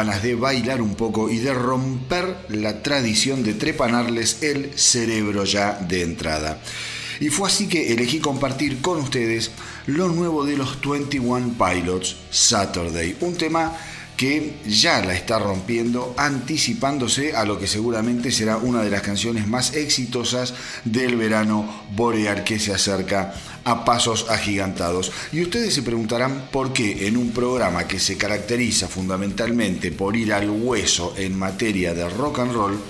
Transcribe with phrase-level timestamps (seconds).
[0.00, 6.02] De bailar un poco y de romper la tradición de trepanarles el cerebro ya de
[6.02, 6.58] entrada.
[7.20, 9.50] Y fue así que elegí compartir con ustedes
[9.86, 13.76] lo nuevo de los 21 Pilots, Saturday, un tema
[14.16, 19.46] que ya la está rompiendo, anticipándose a lo que seguramente será una de las canciones
[19.46, 23.34] más exitosas del verano boreal que se acerca
[23.64, 25.12] a pasos agigantados.
[25.32, 30.32] Y ustedes se preguntarán por qué en un programa que se caracteriza fundamentalmente por ir
[30.32, 32.80] al hueso en materia de rock and roll,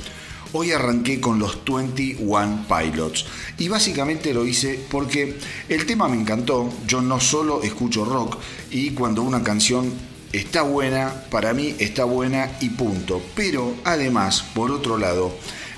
[0.52, 3.24] Hoy arranqué con los 21 Pilots
[3.56, 8.36] y básicamente lo hice porque el tema me encantó, yo no solo escucho rock
[8.68, 9.92] y cuando una canción
[10.32, 13.22] está buena, para mí está buena y punto.
[13.36, 15.32] Pero además, por otro lado,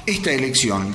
[0.06, 0.94] esta elección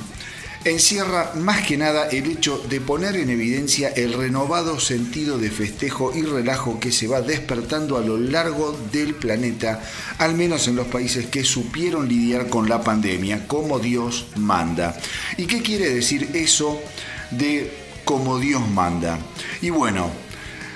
[0.64, 6.12] encierra más que nada el hecho de poner en evidencia el renovado sentido de festejo
[6.14, 9.82] y relajo que se va despertando a lo largo del planeta,
[10.18, 14.96] al menos en los países que supieron lidiar con la pandemia como Dios manda.
[15.36, 16.80] ¿Y qué quiere decir eso
[17.30, 17.72] de
[18.04, 19.18] como Dios manda?
[19.62, 20.10] Y bueno,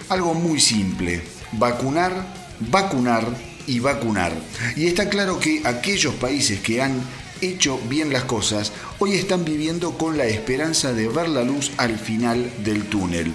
[0.08, 2.26] algo muy simple, vacunar,
[2.60, 3.26] vacunar
[3.66, 4.32] y vacunar.
[4.76, 7.02] Y está claro que aquellos países que han
[7.42, 11.98] hecho bien las cosas, hoy están viviendo con la esperanza de ver la luz al
[11.98, 13.32] final del túnel.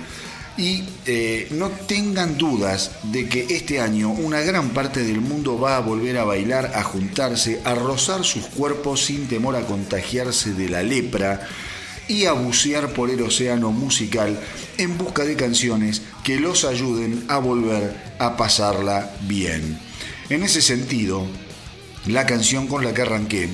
[0.58, 5.78] Y eh, no tengan dudas de que este año una gran parte del mundo va
[5.78, 10.68] a volver a bailar, a juntarse, a rozar sus cuerpos sin temor a contagiarse de
[10.68, 11.48] la lepra
[12.08, 14.40] y a bucear por el océano musical
[14.80, 19.78] en busca de canciones que los ayuden a volver a pasarla bien.
[20.30, 21.28] En ese sentido,
[22.08, 23.50] la canción con la que arranqué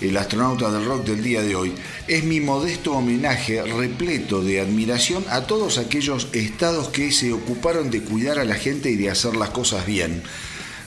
[0.00, 1.74] el astronauta del rock del día de hoy,
[2.08, 8.02] es mi modesto homenaje repleto de admiración a todos aquellos estados que se ocuparon de
[8.02, 10.22] cuidar a la gente y de hacer las cosas bien.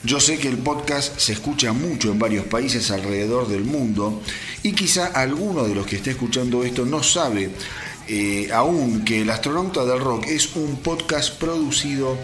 [0.04, 4.22] Yo sé que el podcast se escucha mucho en varios países alrededor del mundo
[4.62, 7.50] y quizá alguno de los que esté escuchando esto no sabe
[8.06, 12.16] eh, aún que el astronauta del rock es un podcast producido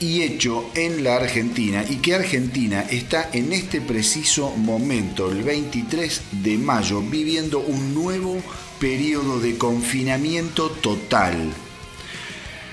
[0.00, 6.20] y hecho en la Argentina y que Argentina está en este preciso momento, el 23
[6.42, 8.36] de mayo, viviendo un nuevo
[8.78, 11.52] periodo de confinamiento total.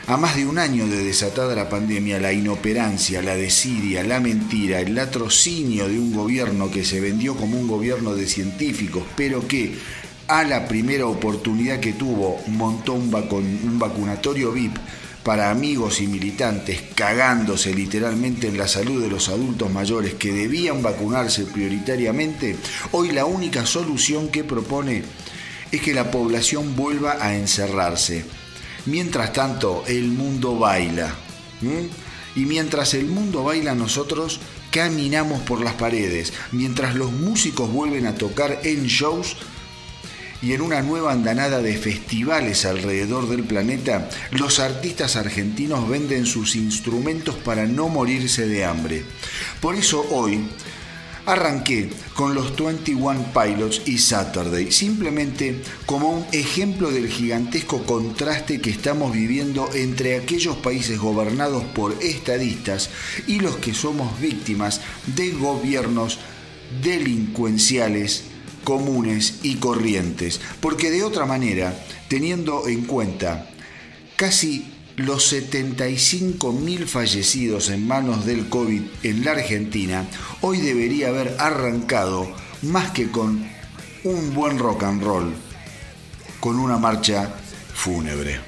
[0.06, 4.82] A más de un año de desatada la pandemia, la inoperancia, la desidia, la mentira,
[4.82, 9.76] el latrocinio de un gobierno que se vendió como un gobierno de científicos, pero que
[10.28, 14.78] a la primera oportunidad que tuvo montó un, un vacunatorio VIP
[15.24, 20.82] para amigos y militantes cagándose literalmente en la salud de los adultos mayores que debían
[20.82, 22.58] vacunarse prioritariamente,
[22.92, 25.04] hoy la única solución que propone
[25.72, 28.26] es que la población vuelva a encerrarse.
[28.86, 31.16] Mientras tanto, el mundo baila.
[32.36, 34.40] Y mientras el mundo baila, nosotros
[34.72, 36.34] caminamos por las paredes.
[36.52, 39.38] Mientras los músicos vuelven a tocar en shows,
[40.44, 46.58] y en una nueva andanada de festivales alrededor del planeta, los artistas argentinos venden sus
[46.58, 49.04] instrumentos para no morirse de hambre.
[49.62, 50.46] Por eso hoy
[51.26, 58.70] arranqué con los 21 Pilots y Saturday, simplemente como un ejemplo del gigantesco contraste que
[58.70, 62.90] estamos viviendo entre aquellos países gobernados por estadistas
[63.28, 64.82] y los que somos víctimas
[65.16, 66.20] de gobiernos
[66.84, 68.33] delincuenciales
[68.64, 71.78] comunes y corrientes, porque de otra manera,
[72.08, 73.50] teniendo en cuenta
[74.16, 80.06] casi los 75.000 fallecidos en manos del COVID en la Argentina,
[80.42, 82.32] hoy debería haber arrancado
[82.62, 83.48] más que con
[84.04, 85.34] un buen rock and roll,
[86.40, 87.34] con una marcha
[87.74, 88.40] fúnebre.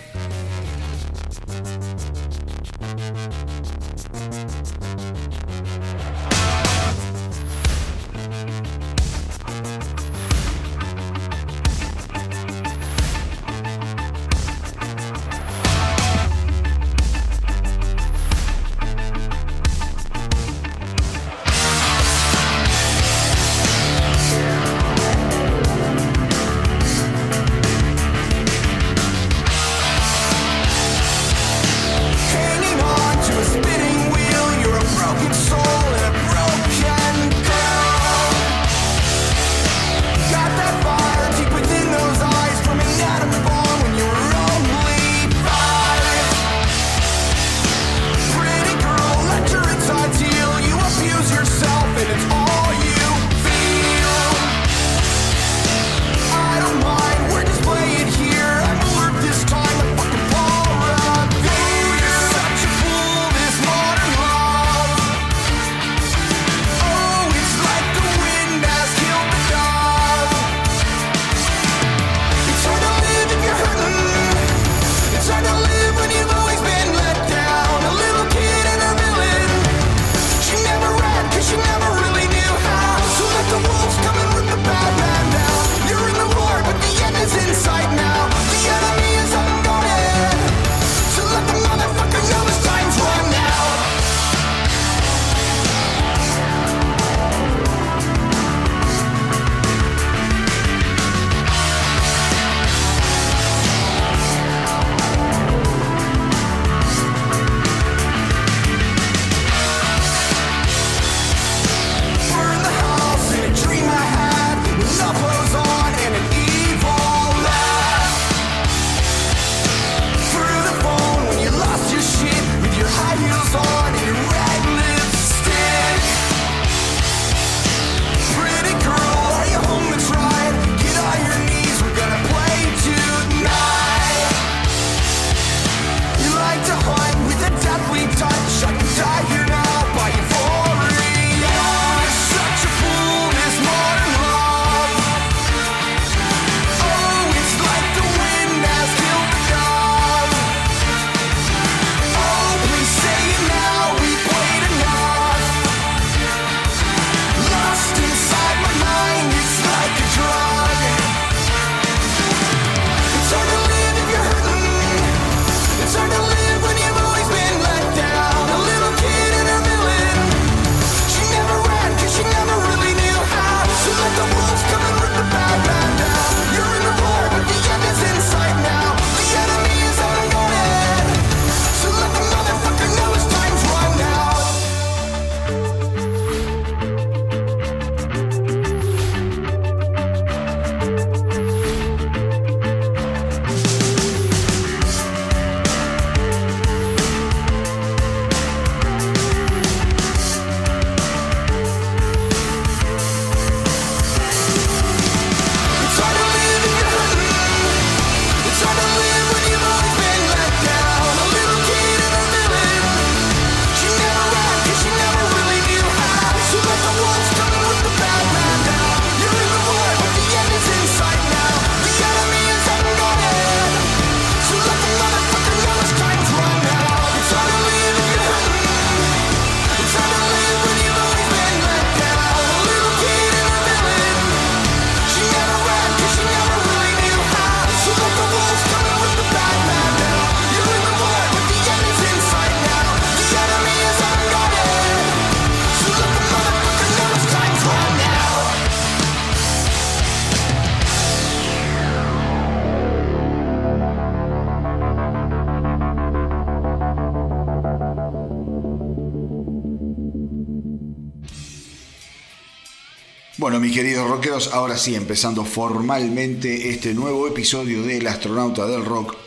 [263.76, 269.18] Queridos rockeros, ahora sí, empezando formalmente este nuevo episodio del Astronauta del Rock,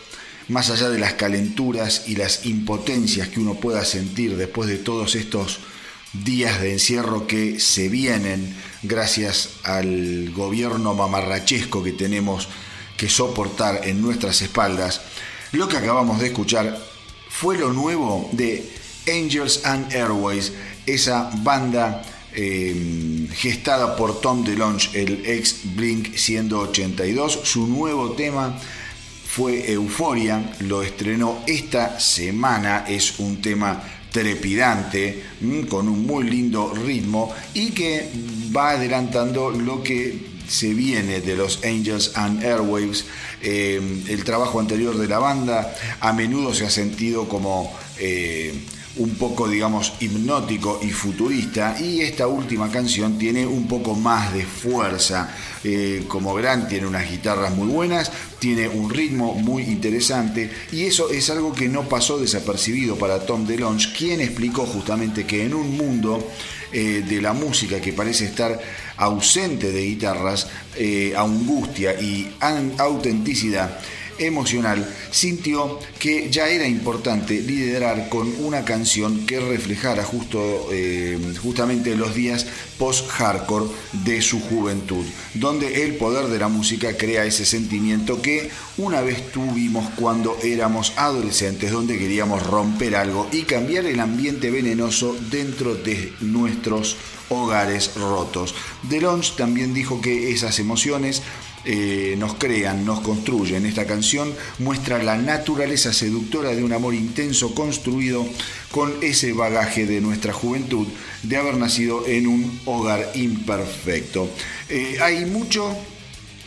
[0.48, 5.16] más allá de las calenturas y las impotencias que uno pueda sentir después de todos
[5.16, 5.58] estos
[6.14, 12.48] días de encierro que se vienen gracias al gobierno mamarrachesco que tenemos
[12.96, 15.02] que soportar en nuestras espaldas,
[15.52, 16.82] lo que acabamos de escuchar
[17.28, 18.66] fue lo nuevo de
[19.08, 20.54] Angels and Airways,
[20.86, 22.02] esa banda
[22.34, 27.40] eh, gestada por Tom DeLonge, el ex Blink 182.
[27.44, 28.58] Su nuevo tema
[29.26, 36.72] fue Euforia, lo estrenó esta semana, es un tema trepidante, mm, con un muy lindo
[36.74, 38.10] ritmo y que
[38.56, 43.04] va adelantando lo que se viene de los Angels and Airwaves.
[43.42, 47.72] Eh, el trabajo anterior de la banda a menudo se ha sentido como...
[47.98, 48.54] eh,
[48.98, 51.76] un poco, digamos, hipnótico y futurista.
[51.80, 55.34] Y esta última canción tiene un poco más de fuerza.
[55.64, 60.50] Eh, como verán, tiene unas guitarras muy buenas, tiene un ritmo muy interesante.
[60.72, 65.44] Y eso es algo que no pasó desapercibido para Tom DeLonge, quien explicó justamente que
[65.44, 66.26] en un mundo
[66.72, 68.60] eh, de la música que parece estar
[68.98, 72.30] ausente de guitarras, eh, angustia y
[72.76, 73.80] autenticidad,
[74.18, 81.96] emocional, sintió que ya era importante liderar con una canción que reflejara justo, eh, justamente
[81.96, 82.46] los días
[82.78, 83.66] post-hardcore
[84.04, 89.32] de su juventud, donde el poder de la música crea ese sentimiento que una vez
[89.32, 96.12] tuvimos cuando éramos adolescentes, donde queríamos romper algo y cambiar el ambiente venenoso dentro de
[96.20, 96.96] nuestros
[97.28, 98.54] hogares rotos.
[98.84, 101.22] DeLonge también dijo que esas emociones
[101.64, 103.66] eh, nos crean, nos construyen.
[103.66, 108.26] Esta canción muestra la naturaleza seductora de un amor intenso construido
[108.70, 110.86] con ese bagaje de nuestra juventud,
[111.22, 114.30] de haber nacido en un hogar imperfecto.
[114.68, 115.76] Eh, hay mucho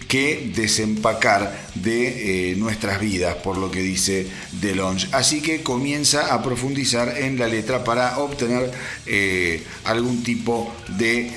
[0.07, 4.27] que desempacar de eh, nuestras vidas, por lo que dice
[4.59, 5.07] DeLonge.
[5.13, 8.71] Así que comienza a profundizar en la letra para obtener
[9.85, 11.31] algún tipo de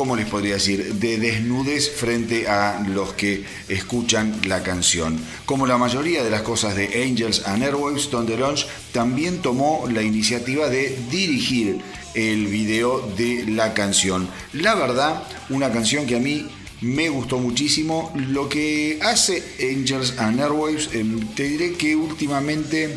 [0.00, 5.20] ¿cómo les podría decir?, de desnudez frente a los que escuchan la canción.
[5.44, 10.00] Como la mayoría de las cosas de Angels and Airwaves, Tom DeLonge también tomó la
[10.00, 11.82] iniciativa de dirigir
[12.14, 14.26] el video de la canción.
[14.54, 16.48] La verdad, una canción que a mí
[16.80, 18.10] me gustó muchísimo.
[18.16, 21.04] Lo que hace Angels and Airwaves, eh,
[21.36, 22.96] te diré que últimamente,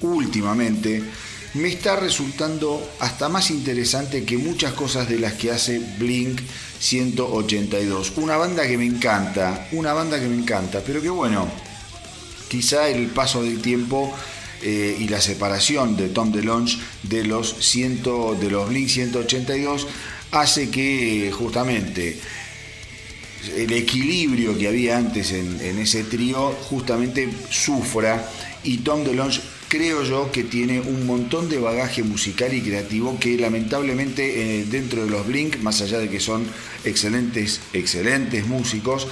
[0.00, 1.00] últimamente,
[1.54, 6.40] me está resultando hasta más interesante que muchas cosas de las que hace Blink
[6.78, 8.14] 182.
[8.16, 11.48] Una banda que me encanta, una banda que me encanta, pero que bueno,
[12.48, 14.14] quizá el paso del tiempo
[14.62, 18.02] eh, y la separación de Tom DeLonge de los, 100,
[18.40, 19.86] de los Blink 182
[20.30, 22.18] hace que justamente
[23.56, 28.30] el equilibrio que había antes en, en ese trío justamente sufra
[28.62, 29.42] y Tom DeLonge
[29.72, 35.02] creo yo que tiene un montón de bagaje musical y creativo que lamentablemente eh, dentro
[35.02, 36.44] de los Blink, más allá de que son
[36.84, 39.08] excelentes, excelentes músicos,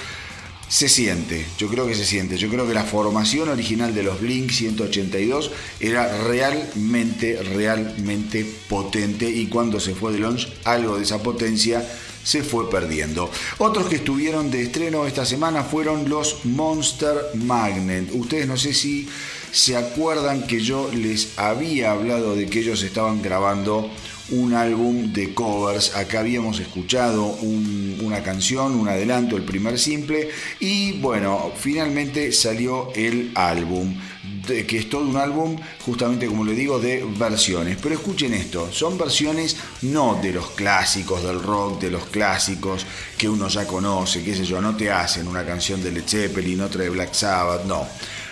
[0.69, 4.21] se siente, yo creo que se siente, yo creo que la formación original de los
[4.21, 5.49] Blink 182
[5.79, 11.83] era realmente, realmente potente y cuando se fue de launch algo de esa potencia
[12.23, 13.31] se fue perdiendo.
[13.57, 18.11] Otros que estuvieron de estreno esta semana fueron los Monster Magnet.
[18.13, 19.09] Ustedes no sé si
[19.51, 23.89] se acuerdan que yo les había hablado de que ellos estaban grabando
[24.29, 25.93] un álbum de covers.
[25.95, 30.29] Acá habíamos escuchado un- una canción, un adelanto, el primer simple.
[30.61, 33.93] Y bueno, finalmente salió el álbum.
[34.47, 35.55] de- que es todo un álbum,
[35.85, 37.77] justamente como le digo, de versiones.
[37.81, 42.85] Pero escuchen esto, son versiones no de los clásicos del rock, de los clásicos
[43.19, 46.61] que uno ya conoce, qué sé yo, no te hacen una canción de Led Zeppelin,
[46.61, 47.87] otra de Black Sabbath, no.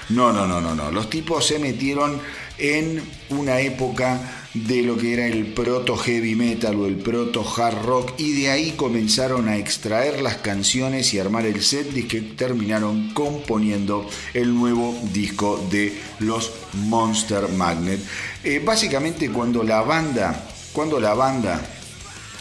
[0.10, 0.92] No, no, no, no, no.
[0.92, 2.20] Los tipos se metieron
[2.58, 4.20] en una época
[4.54, 8.50] de lo que era el proto heavy metal o el proto hard rock y de
[8.50, 14.54] ahí comenzaron a extraer las canciones y armar el set y que terminaron componiendo el
[14.56, 18.00] nuevo disco de los Monster Magnet.
[18.44, 21.62] Eh, básicamente cuando la banda, cuando la banda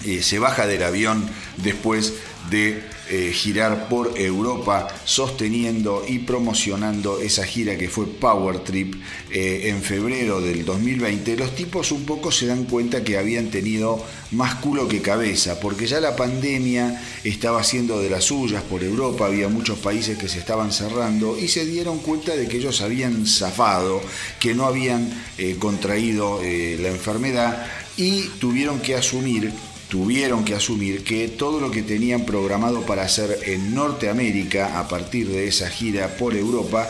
[0.07, 2.15] eh, se baja del avión después
[2.51, 8.97] de eh, girar por Europa sosteniendo y promocionando esa gira que fue Power Trip
[9.31, 14.05] eh, en febrero del 2020, los tipos un poco se dan cuenta que habían tenido
[14.33, 19.25] más culo que cabeza, porque ya la pandemia estaba haciendo de las suyas por Europa,
[19.25, 23.27] había muchos países que se estaban cerrando y se dieron cuenta de que ellos habían
[23.27, 24.03] zafado,
[24.39, 29.53] que no habían eh, contraído la enfermedad y tuvieron que asumir
[29.89, 35.29] tuvieron que asumir que todo lo que tenían programado para hacer en Norteamérica a partir
[35.29, 36.89] de esa gira por Europa,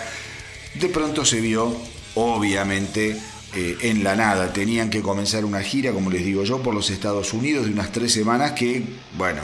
[0.75, 1.77] de pronto se vio,
[2.15, 3.17] obviamente,
[3.55, 4.53] eh, en la nada.
[4.53, 7.93] Tenían que comenzar una gira, como les digo yo, por los Estados Unidos de unas
[7.93, 8.83] tres semanas que,
[9.17, 9.43] bueno,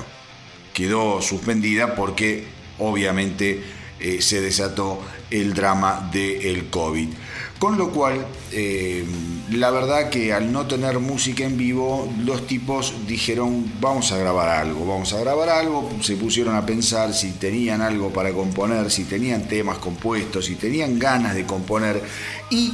[0.72, 2.44] quedó suspendida porque
[2.78, 3.62] obviamente
[4.00, 5.00] eh, se desató
[5.30, 7.08] el drama del COVID.
[7.64, 9.06] Con lo cual, eh,
[9.52, 14.50] la verdad que al no tener música en vivo, los tipos dijeron, vamos a grabar
[14.50, 19.04] algo, vamos a grabar algo, se pusieron a pensar si tenían algo para componer, si
[19.04, 22.02] tenían temas compuestos, si tenían ganas de componer
[22.50, 22.70] y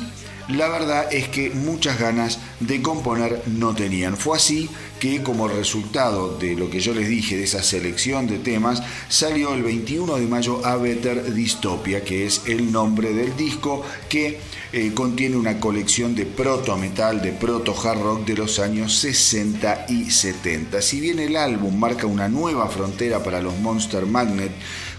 [0.48, 4.16] la verdad es que muchas ganas de componer no tenían.
[4.16, 8.38] Fue así que como resultado de lo que yo les dije, de esa selección de
[8.38, 13.85] temas, salió el 21 de mayo A Better Dystopia, que es el nombre del disco
[14.09, 14.40] que
[14.72, 19.87] eh, contiene una colección de proto metal, de proto hard rock de los años 60
[19.88, 20.80] y 70.
[20.80, 24.52] Si bien el álbum marca una nueva frontera para los Monster Magnet,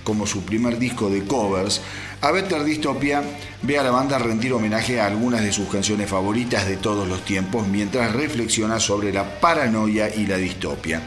[0.03, 1.81] como su primer disco de covers,
[2.21, 3.23] a Better Dystopia
[3.62, 7.23] ve a la banda rendir homenaje a algunas de sus canciones favoritas de todos los
[7.23, 11.01] tiempos mientras reflexiona sobre la paranoia y la distopia.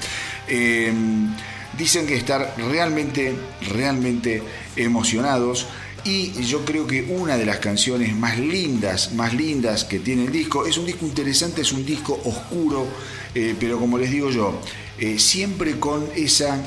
[0.48, 0.92] Eh,
[1.76, 3.34] dicen que estar realmente,
[3.72, 4.42] realmente
[4.76, 5.66] emocionados.
[6.04, 10.32] Y yo creo que una de las canciones más lindas, más lindas que tiene el
[10.32, 12.86] disco, es un disco interesante, es un disco oscuro,
[13.34, 14.60] eh, pero como les digo yo,
[14.98, 16.58] eh, siempre con esa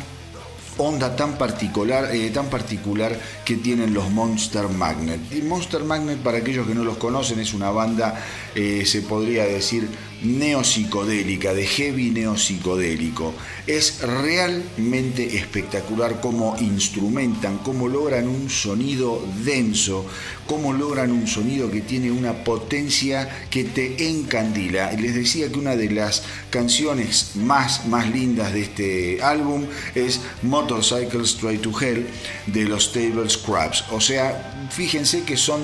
[0.80, 5.19] onda tan particular, eh, tan particular que tienen los Monster Magnet.
[5.32, 8.19] Y Monster Magnet, para aquellos que no los conocen, es una banda,
[8.56, 9.88] se podría decir,
[10.21, 13.34] neopsicodélica, de heavy neopsicodélico.
[13.65, 20.06] Es realmente espectacular cómo instrumentan, cómo logran un sonido denso,
[20.47, 24.91] cómo logran un sonido que tiene una potencia que te encandila.
[24.93, 31.23] Les decía que una de las canciones más, más lindas de este álbum es Motorcycle
[31.23, 32.08] Straight to Hell
[32.47, 33.86] de los Table Scraps.
[33.91, 35.62] O sea, fíjense que son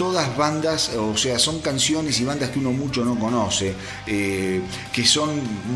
[0.00, 3.74] todas bandas, o sea, son canciones y bandas que uno mucho no conoce,
[4.06, 4.62] eh,
[4.94, 5.28] que son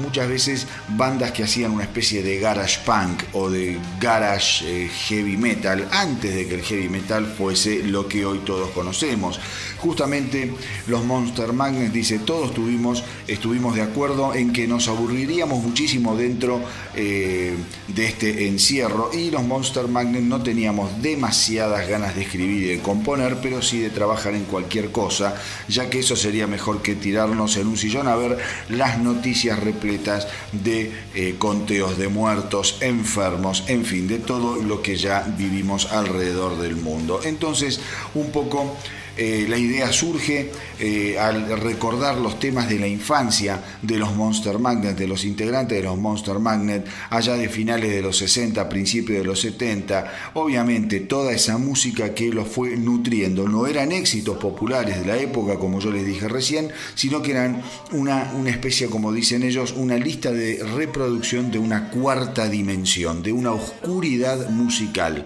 [0.03, 5.37] muchas veces bandas que hacían una especie de garage punk o de garage eh, heavy
[5.37, 9.39] metal, antes de que el heavy metal fuese lo que hoy todos conocemos.
[9.77, 10.55] Justamente
[10.87, 16.63] los Monster Magnet dice, todos tuvimos, estuvimos de acuerdo en que nos aburriríamos muchísimo dentro
[16.97, 17.55] eh,
[17.89, 22.79] de este encierro y los Monster Magnet no teníamos demasiadas ganas de escribir y de
[22.79, 25.35] componer, pero sí de trabajar en cualquier cosa,
[25.69, 30.29] ya que eso sería mejor que tirarnos en un sillón a ver las noticias repletas
[30.53, 36.59] de eh, conteos de muertos, enfermos, en fin, de todo lo que ya vivimos alrededor
[36.59, 37.21] del mundo.
[37.25, 37.81] Entonces,
[38.15, 38.77] un poco
[39.17, 40.51] eh, la idea surge
[40.81, 45.79] eh, al recordar los temas de la infancia de los Monster Magnet, de los integrantes
[45.79, 50.33] de los Monster Magnet, allá de finales de los 60, principios de los 70.
[50.35, 55.59] Obviamente toda esa música que los fue nutriendo no eran éxitos populares de la época,
[55.59, 59.97] como yo les dije recién, sino que eran una, una especie, como dicen ellos, una
[59.97, 65.25] lista de reproducción de una cuarta dimensión, de una oscuridad musical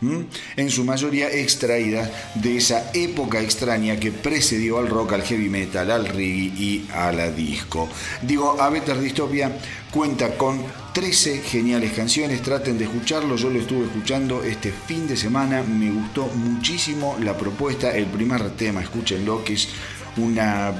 [0.00, 5.90] en su mayoría extraídas de esa época extraña que precedió al rock, al heavy metal,
[5.90, 7.88] al reggae y a la disco.
[8.22, 9.52] Digo, a Better Dystopia
[9.90, 15.16] cuenta con 13 geniales canciones, traten de escucharlo, yo lo estuve escuchando este fin de
[15.16, 19.68] semana, me gustó muchísimo la propuesta, el primer tema, escúchenlo, que es
[20.16, 20.72] una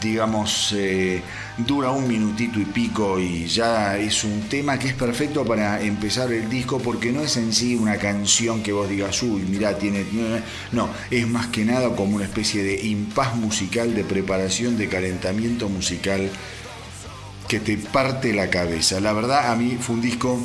[0.00, 1.22] digamos, eh,
[1.66, 6.32] dura un minutito y pico y ya es un tema que es perfecto para empezar
[6.32, 10.04] el disco porque no es en sí una canción que vos digas, uy, mirá, tiene...
[10.72, 15.68] No, es más que nada como una especie de impas musical, de preparación, de calentamiento
[15.68, 16.30] musical
[17.48, 19.00] que te parte la cabeza.
[19.00, 20.38] La verdad, a mí fue un disco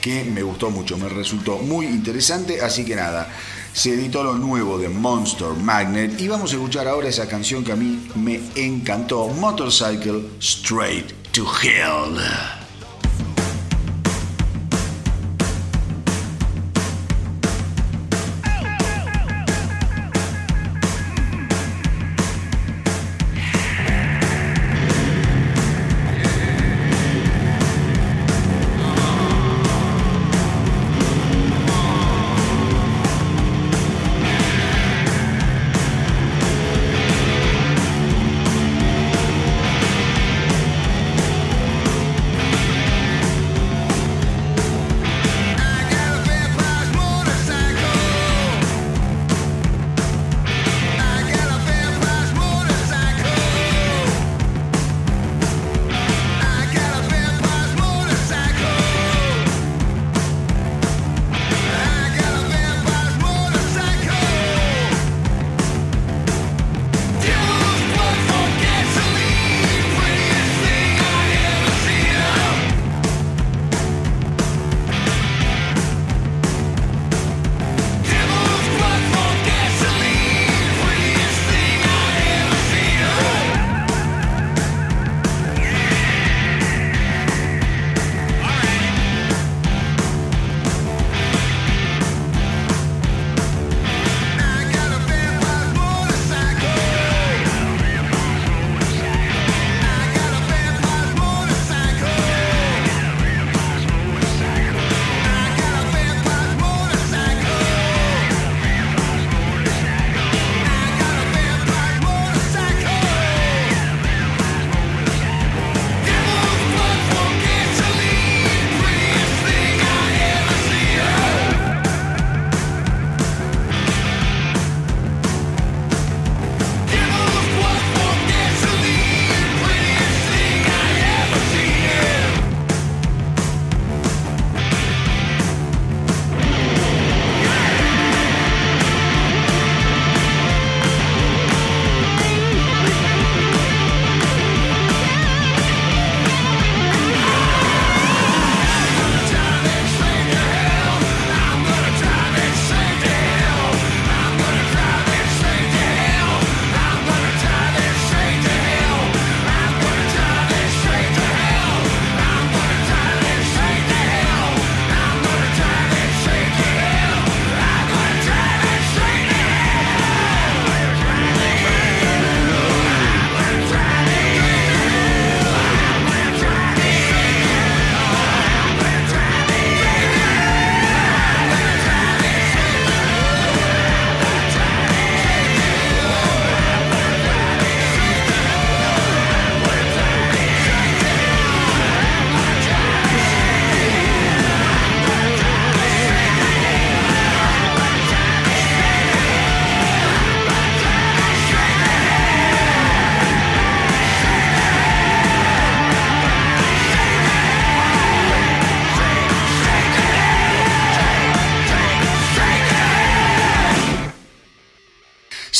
[0.00, 3.28] que me gustó mucho, me resultó muy interesante, así que nada
[3.72, 7.72] se editó lo nuevo de Monster Magnet y vamos a escuchar ahora esa canción que
[7.72, 12.61] a mí me encantó, Motorcycle Straight to Hell.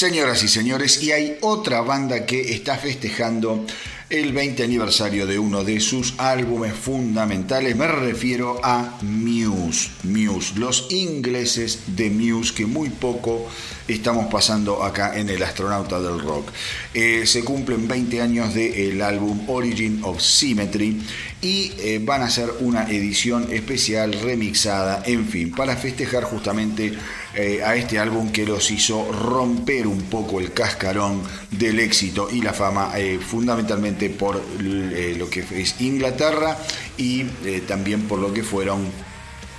[0.03, 3.65] Señoras y señores, y hay otra banda que está festejando
[4.11, 7.77] el 20 aniversario de uno de sus álbumes fundamentales.
[7.77, 9.91] Me refiero a Muse.
[10.03, 13.47] Muse, los ingleses de Muse, que muy poco
[13.87, 16.51] estamos pasando acá en El Astronauta del Rock.
[16.95, 21.01] Eh, se cumplen 20 años del álbum Origin of Symmetry
[21.43, 26.93] y eh, van a hacer una edición especial remixada, en fin, para festejar justamente
[27.35, 32.43] eh, a este álbum que los hizo romper un poco el cascarón del éxito y
[32.43, 36.57] la fama, eh, fundamentalmente por lo que es Inglaterra
[36.97, 37.25] y
[37.67, 38.87] también por lo que fueron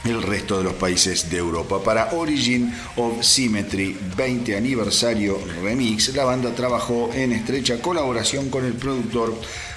[0.05, 1.81] el resto de los países de Europa.
[1.83, 8.73] Para Origin of Symmetry 20 aniversario remix, la banda trabajó en estrecha colaboración con el
[8.73, 9.33] productor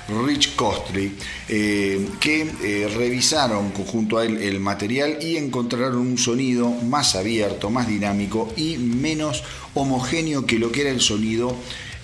[0.09, 1.13] Rich Costly,
[1.49, 7.71] eh, que eh, revisaron junto a él el material y encontraron un sonido más abierto,
[7.71, 9.43] más dinámico y menos
[9.75, 11.57] homogéneo que lo que era el sonido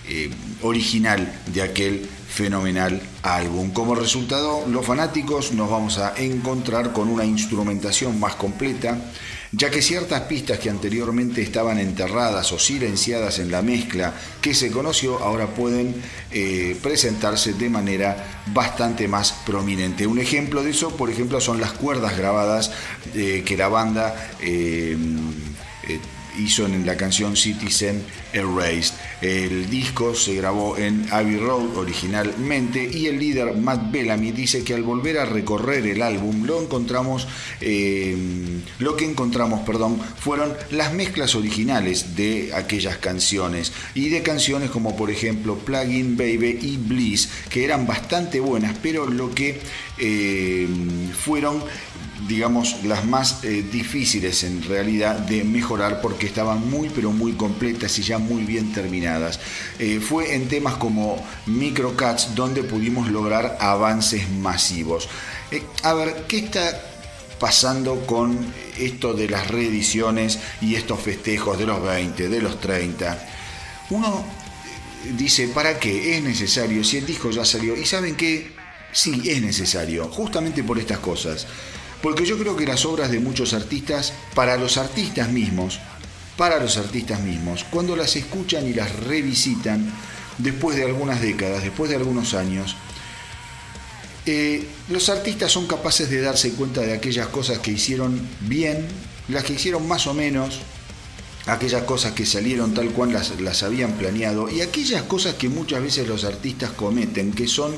[0.09, 0.29] eh,
[0.61, 3.71] original de aquel fenomenal álbum.
[3.71, 8.99] Como resultado, los fanáticos nos vamos a encontrar con una instrumentación más completa,
[9.55, 14.71] ya que ciertas pistas que anteriormente estaban enterradas o silenciadas en la mezcla que se
[14.71, 15.95] conoció ahora pueden
[16.31, 20.07] eh, presentarse de manera bastante más prominente.
[20.07, 22.71] Un ejemplo de eso, por ejemplo, son las cuerdas grabadas
[23.13, 24.97] eh, que la banda eh,
[26.39, 28.95] hizo en la canción Citizen Erased.
[29.23, 34.73] El disco se grabó en Abbey Road originalmente y el líder Matt Bellamy dice que
[34.73, 37.25] al volver a recorrer el álbum lo encontramos,
[37.61, 38.17] eh,
[38.79, 44.97] lo que encontramos, perdón, fueron las mezclas originales de aquellas canciones y de canciones como
[44.97, 49.61] por ejemplo Plugin Baby y Bliss que eran bastante buenas, pero lo que
[49.97, 50.67] eh,
[51.17, 51.63] fueron
[52.27, 57.97] digamos, las más eh, difíciles en realidad de mejorar porque estaban muy, pero muy completas
[57.99, 59.39] y ya muy bien terminadas.
[59.79, 65.09] Eh, fue en temas como Microcats donde pudimos lograr avances masivos.
[65.83, 66.81] A ver, ¿qué está
[67.39, 68.37] pasando con
[68.77, 73.27] esto de las reediciones y estos festejos de los 20, de los 30?
[73.89, 74.23] Uno
[75.17, 76.17] dice, ¿para qué?
[76.17, 77.75] Es necesario, si el disco ya salió.
[77.75, 78.62] ¿Y saben qué?
[78.93, 81.47] Sí, es necesario, justamente por estas cosas.
[82.01, 85.79] Porque yo creo que las obras de muchos artistas, para los artistas mismos,
[86.37, 89.91] para los artistas mismos, cuando las escuchan y las revisitan,
[90.37, 92.75] después de algunas décadas, después de algunos años,
[94.25, 98.87] eh, los artistas son capaces de darse cuenta de aquellas cosas que hicieron bien,
[99.27, 100.59] las que hicieron más o menos,
[101.45, 105.81] aquellas cosas que salieron tal cual las, las habían planeado y aquellas cosas que muchas
[105.81, 107.75] veces los artistas cometen, que son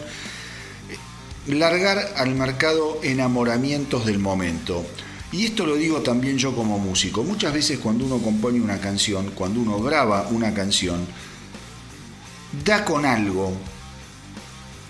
[1.48, 4.86] largar al mercado enamoramientos del momento.
[5.32, 7.24] Y esto lo digo también yo como músico.
[7.24, 11.06] Muchas veces cuando uno compone una canción, cuando uno graba una canción,
[12.64, 13.52] da con algo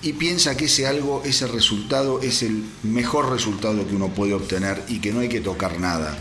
[0.01, 4.83] y piensa que ese algo, ese resultado es el mejor resultado que uno puede obtener
[4.87, 6.17] y que no hay que tocar nada.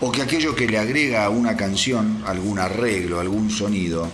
[0.00, 4.10] O que aquello que le agrega a una canción, algún arreglo, algún sonido,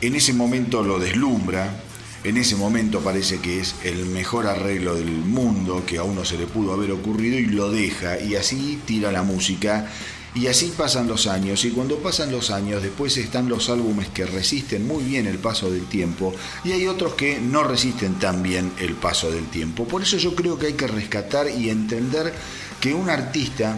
[0.00, 1.82] en ese momento lo deslumbra,
[2.22, 6.36] en ese momento parece que es el mejor arreglo del mundo que a uno se
[6.36, 9.90] le pudo haber ocurrido y lo deja y así tira la música
[10.34, 14.26] y así pasan los años y cuando pasan los años después están los álbumes que
[14.26, 18.70] resisten muy bien el paso del tiempo y hay otros que no resisten tan bien
[18.78, 19.88] el paso del tiempo.
[19.88, 22.32] Por eso yo creo que hay que rescatar y entender
[22.80, 23.76] que un artista,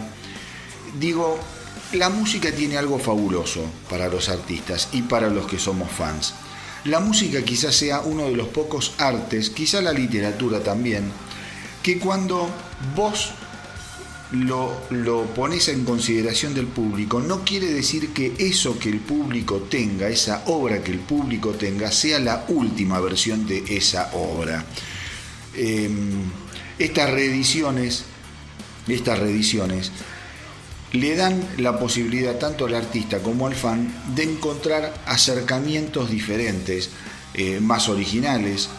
[0.99, 1.39] digo,
[1.93, 6.33] la música tiene algo fabuloso para los artistas y para los que somos fans.
[6.85, 11.09] La música quizás sea uno de los pocos artes, quizá la literatura también,
[11.81, 12.49] que cuando
[12.93, 13.31] vos
[14.31, 19.67] lo, lo pones en consideración del público, no quiere decir que eso que el público
[19.69, 24.65] tenga, esa obra que el público tenga, sea la última versión de esa obra.
[25.55, 25.89] Eh,
[26.79, 28.03] estas reediciones,
[28.87, 29.91] estas reediciones
[30.93, 36.91] le dan la posibilidad tanto al artista como al fan de encontrar acercamientos diferentes,
[37.33, 38.69] eh, más originales,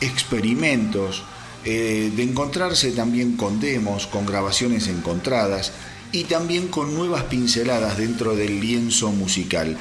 [0.00, 1.24] experimentos,
[1.64, 5.72] eh, de encontrarse también con demos, con grabaciones encontradas
[6.12, 9.78] y también con nuevas pinceladas dentro del lienzo musical.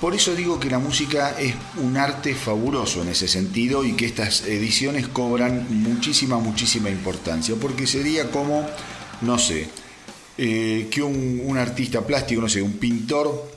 [0.00, 4.06] Por eso digo que la música es un arte fabuloso en ese sentido y que
[4.06, 8.66] estas ediciones cobran muchísima, muchísima importancia, porque sería como,
[9.20, 9.68] no sé,
[10.38, 13.50] eh, que un, artista plástico, no sé, un pintor,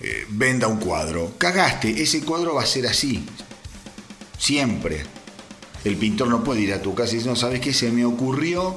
[0.00, 1.34] eh, venda un cuadro.
[1.36, 3.24] Cagaste, ese cuadro va a ser así,
[4.38, 5.02] siempre.
[5.84, 7.74] El pintor no puede ir a tu casa y decir, no, ¿sabes qué?
[7.74, 8.74] Se me ocurrió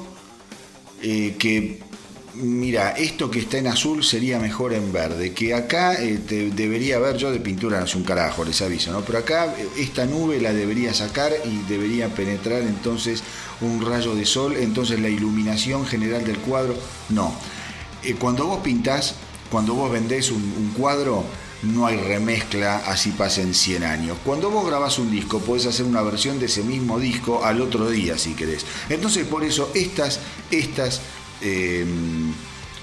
[1.02, 1.80] eh, que
[2.34, 6.96] mira, esto que está en azul sería mejor en verde, que acá eh, te- debería
[6.96, 9.00] haber, yo de pintura no es un carajo, les aviso, ¿no?
[9.02, 13.22] Pero acá eh, esta nube la debería sacar y debería penetrar entonces
[13.60, 16.76] un rayo de sol, entonces la iluminación general del cuadro,
[17.08, 17.34] no.
[18.04, 19.14] Eh, cuando vos pintás,
[19.50, 21.24] cuando vos vendés un, un cuadro,
[21.62, 24.16] no hay remezcla, así pasen 100 años.
[24.24, 27.90] Cuando vos grabás un disco, podés hacer una versión de ese mismo disco al otro
[27.90, 28.64] día, si querés.
[28.88, 30.20] Entonces, por eso, estas,
[30.52, 31.00] estas,
[31.42, 31.86] eh,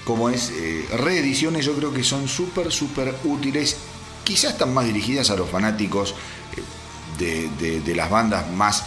[0.04, 3.76] como es, eh, reediciones, yo creo que son súper, súper útiles.
[4.24, 6.14] Quizás están más dirigidas a los fanáticos
[7.20, 8.84] eh, de, de- las bandas más,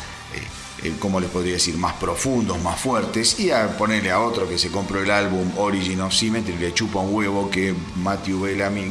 [0.84, 1.78] eh, ¿cómo les podría decir?
[1.78, 3.40] Más profundos, más fuertes.
[3.40, 7.00] Y a ponerle a otro que se compró el álbum Origin of Symmetry, le chupa
[7.00, 8.90] un huevo que Matthew Bellamy,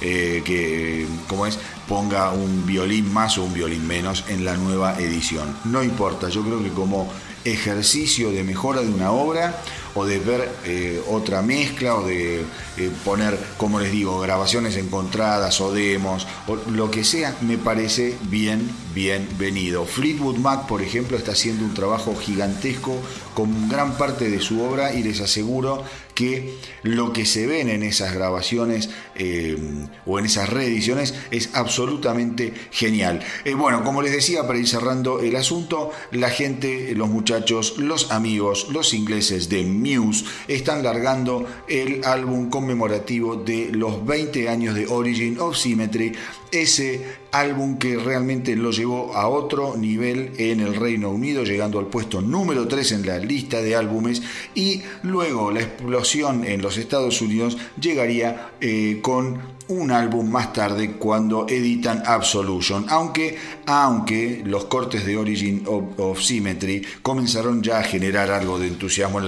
[0.00, 1.58] que, ¿cómo es?
[1.86, 5.56] Ponga un violín más o un violín menos en la nueva edición.
[5.64, 7.08] No importa, yo creo que como
[7.44, 9.62] ejercicio de mejora de una obra
[9.94, 12.40] o de ver eh, otra mezcla o de
[12.76, 18.16] eh, poner, como les digo, grabaciones encontradas o demos o lo que sea, me parece
[18.22, 19.84] bien, bienvenido.
[19.84, 22.94] Fleetwood Mac, por ejemplo, está haciendo un trabajo gigantesco
[23.34, 25.82] con gran parte de su obra y les aseguro
[26.18, 29.56] que lo que se ven en esas grabaciones eh,
[30.04, 33.20] o en esas reediciones es absolutamente genial.
[33.44, 38.10] Eh, bueno, como les decía, para ir cerrando el asunto, la gente, los muchachos, los
[38.10, 44.88] amigos, los ingleses de Muse están largando el álbum conmemorativo de los 20 años de
[44.88, 46.16] Origin of Symmetry,
[46.50, 51.86] ese álbum que realmente lo llevó a otro nivel en el Reino Unido, llegando al
[51.86, 54.22] puesto número 3 en la lista de álbumes
[54.54, 60.92] y luego la explosión en los Estados Unidos llegaría eh, con un álbum más tarde
[60.92, 68.30] cuando editan Absolution, aunque, aunque los cortes de Origin of, Symmetry comenzaron ya a generar
[68.30, 69.18] algo de entusiasmo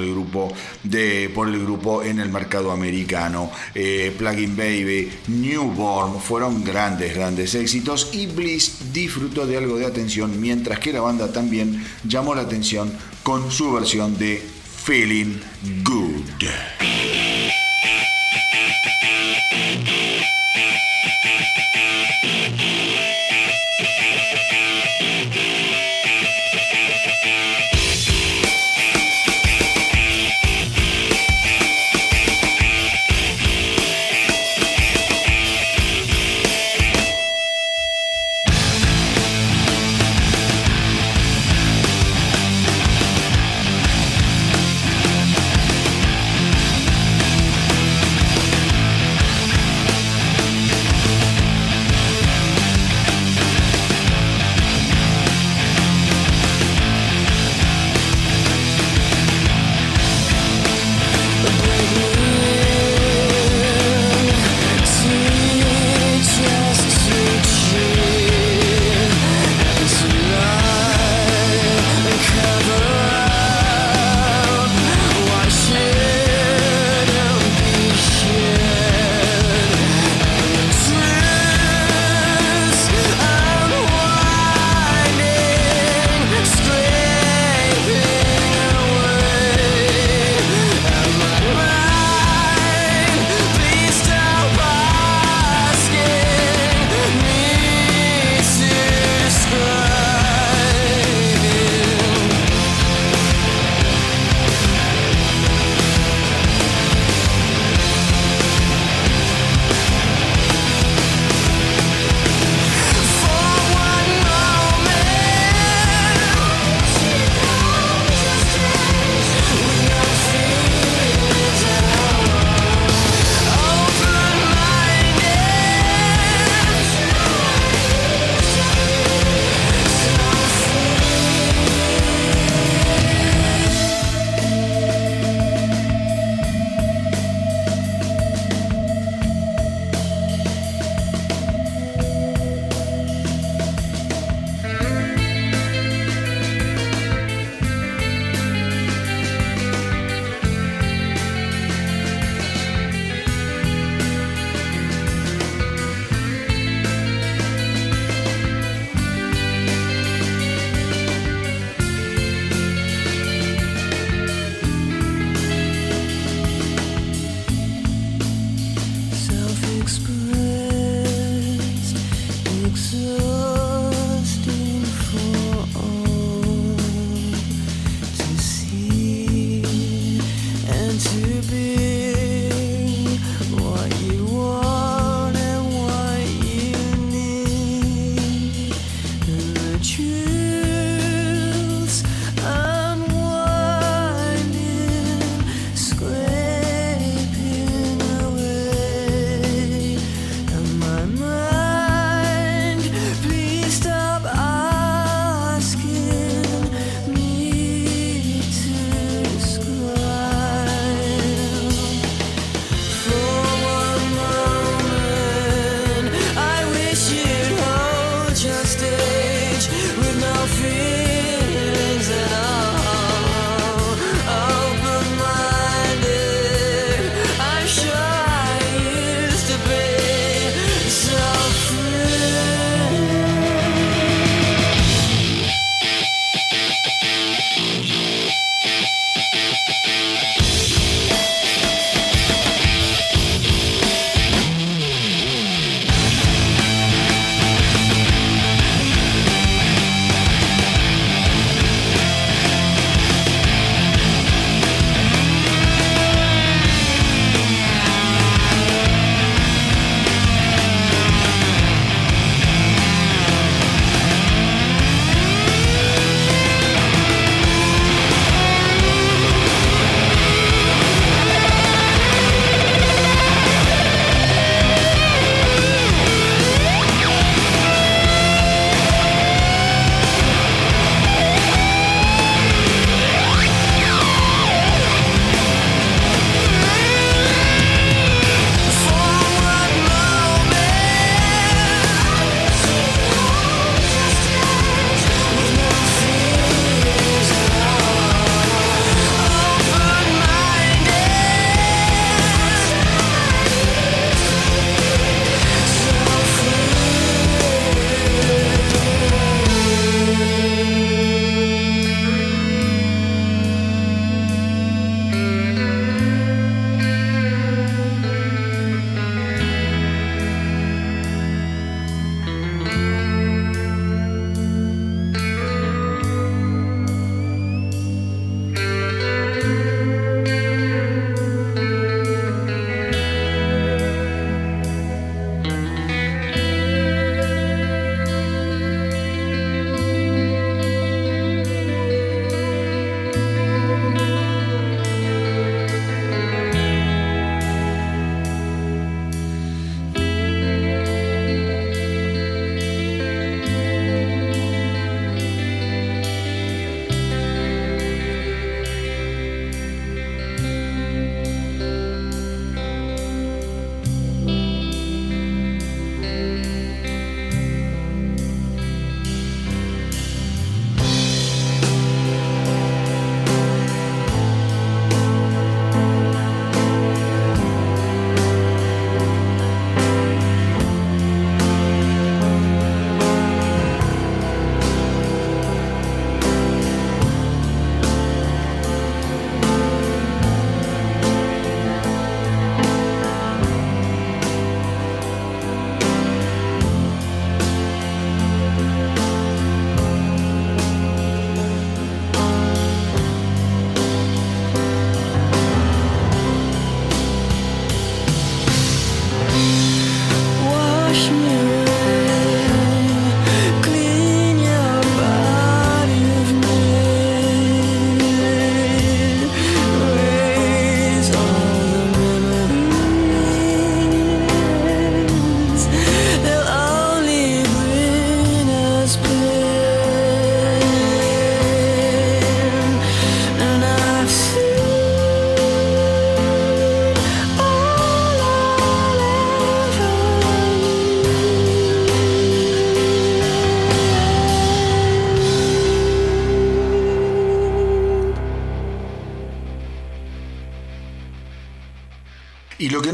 [1.34, 3.50] por el grupo en el mercado americano.
[3.74, 10.40] Eh, Plugin Baby, Newborn fueron grandes, grandes éxitos y Bliss disfrutó de algo de atención
[10.40, 14.42] mientras que la banda también llamó la atención con su versión de
[14.84, 15.40] Feeling
[15.84, 17.29] Good.
[18.82, 19.88] Thank
[20.84, 20.89] you.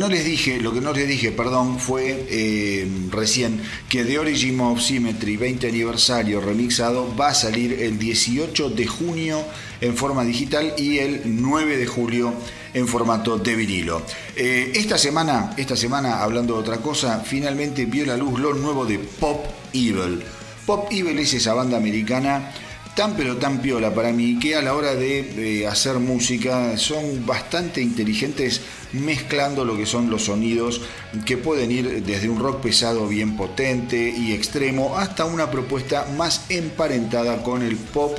[0.07, 4.61] No les dije, lo que no les dije, perdón, fue eh, recién que The Origin
[4.61, 9.43] of Symmetry 20 aniversario remixado va a salir el 18 de junio
[9.81, 12.33] en forma digital y el 9 de julio
[12.73, 14.03] en formato de vinilo.
[14.37, 18.87] Eh, esta semana, esta semana, hablando de otra cosa, finalmente vio la luz lo nuevo
[18.87, 20.23] de Pop Evil.
[20.67, 22.53] Pop Evil es esa banda americana
[22.97, 27.82] tan pero tan piola para mí que a la hora de hacer música son bastante
[27.82, 30.80] inteligentes mezclando lo que son los sonidos
[31.26, 36.47] que pueden ir desde un rock pesado bien potente y extremo hasta una propuesta más
[36.49, 38.18] emparentada con el pop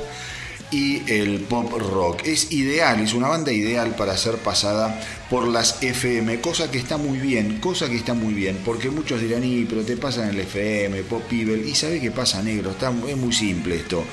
[0.70, 2.22] y el pop rock.
[2.24, 5.00] Es ideal, es una banda ideal para ser pasada
[5.30, 9.20] por las FM, cosa que está muy bien, cosa que está muy bien, porque muchos
[9.20, 12.92] dirán, y pero te pasan el FM, pop evil, y sabe qué pasa negro, está,
[13.08, 14.04] es muy simple esto.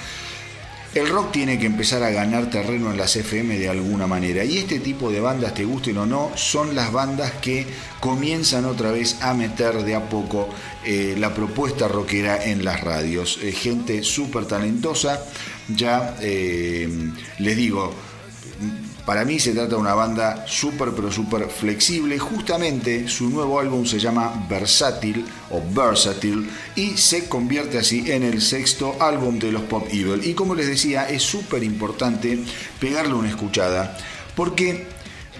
[0.95, 4.45] El rock tiene que empezar a ganar terreno en las FM de alguna manera.
[4.45, 7.67] Y este tipo de bandas, te gusten o no, son las bandas que
[7.99, 10.47] comienzan otra vez a meter de a poco
[10.85, 13.39] eh, la propuesta rockera en las radios.
[13.43, 15.21] Eh, gente súper talentosa.
[15.67, 16.87] Ya eh,
[17.39, 17.93] les digo,
[19.05, 22.17] para mí se trata de una banda súper pero súper flexible.
[22.17, 28.41] Justamente su nuevo álbum se llama Versátil o Versatile y se convierte así en el
[28.41, 30.25] sexto álbum de los Pop Evil.
[30.25, 32.39] Y como les decía, es súper importante
[32.79, 33.95] pegarle una escuchada
[34.35, 34.87] porque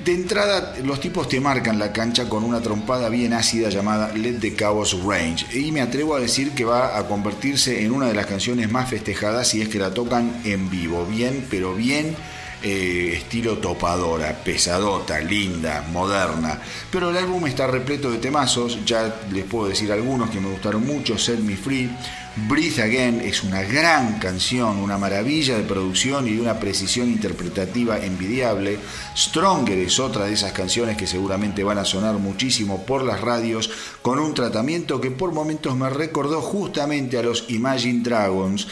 [0.04, 4.40] de entrada los tipos te marcan la cancha con una trompada bien ácida llamada Let
[4.40, 5.58] the Chaos Range.
[5.58, 8.90] Y me atrevo a decir que va a convertirse en una de las canciones más
[8.90, 11.06] festejadas si es que la tocan en vivo.
[11.06, 12.16] Bien, pero bien
[12.64, 16.60] eh, estilo topadora, pesadota, linda, moderna.
[16.92, 20.86] Pero el álbum está repleto de temazos, ya les puedo decir algunos que me gustaron
[20.86, 21.90] mucho, Set Me Free,
[22.38, 27.98] Breathe Again es una gran canción, una maravilla de producción y de una precisión interpretativa
[27.98, 28.78] envidiable.
[29.16, 33.72] Stronger es otra de esas canciones que seguramente van a sonar muchísimo por las radios,
[34.02, 38.68] con un tratamiento que por momentos me recordó justamente a los Imagine Dragons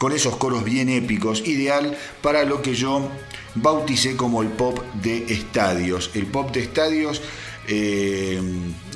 [0.00, 3.06] con esos coros bien épicos, ideal para lo que yo
[3.54, 6.10] bauticé como el pop de estadios.
[6.14, 7.20] El pop de estadios,
[7.68, 8.40] eh,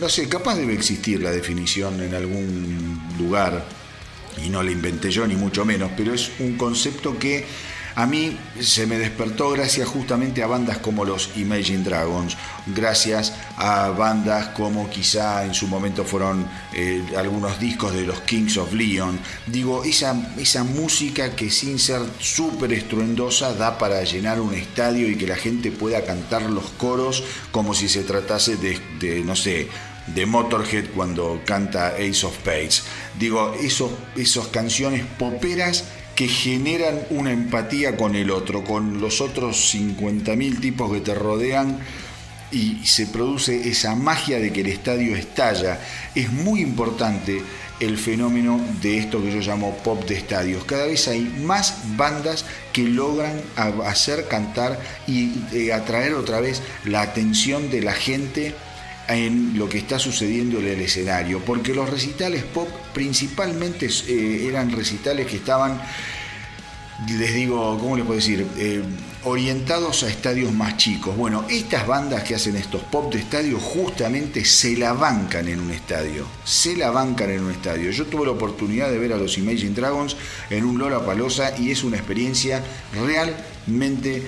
[0.01, 3.67] no sé, capaz debe existir la definición en algún lugar,
[4.43, 7.45] y no la inventé yo ni mucho menos, pero es un concepto que
[7.97, 12.37] a mí se me despertó gracias justamente a bandas como los Imagine Dragons,
[12.67, 18.57] gracias a bandas como quizá en su momento fueron eh, algunos discos de los Kings
[18.57, 19.19] of Leon.
[19.47, 25.17] Digo, esa, esa música que sin ser súper estruendosa da para llenar un estadio y
[25.17, 27.23] que la gente pueda cantar los coros
[27.53, 29.69] como si se tratase de, no sé,
[30.09, 32.83] de Motorhead cuando canta Ace of Spades.
[33.19, 35.85] Digo, esos, esas canciones poperas
[36.15, 41.81] que generan una empatía con el otro, con los otros 50.000 tipos que te rodean
[42.53, 45.81] y se produce esa magia de que el estadio estalla.
[46.15, 47.43] Es muy importante
[47.81, 50.65] el fenómeno de esto que yo llamo pop de estadios.
[50.65, 53.41] Cada vez hay más bandas que logran
[53.85, 58.55] hacer cantar y eh, atraer otra vez la atención de la gente
[59.09, 64.71] en lo que está sucediendo en el escenario, porque los recitales pop principalmente eh, eran
[64.71, 65.81] recitales que estaban,
[67.09, 68.47] les digo, ¿cómo les puedo decir?
[68.57, 68.83] Eh,
[69.25, 71.17] orientados a estadios más chicos.
[71.17, 75.71] Bueno, estas bandas que hacen estos pop de estadio justamente se la bancan en un
[75.71, 77.91] estadio, se la bancan en un estadio.
[77.91, 80.17] Yo tuve la oportunidad de ver a los Imagine Dragons
[80.51, 84.23] en un Lola Palosa y es una experiencia realmente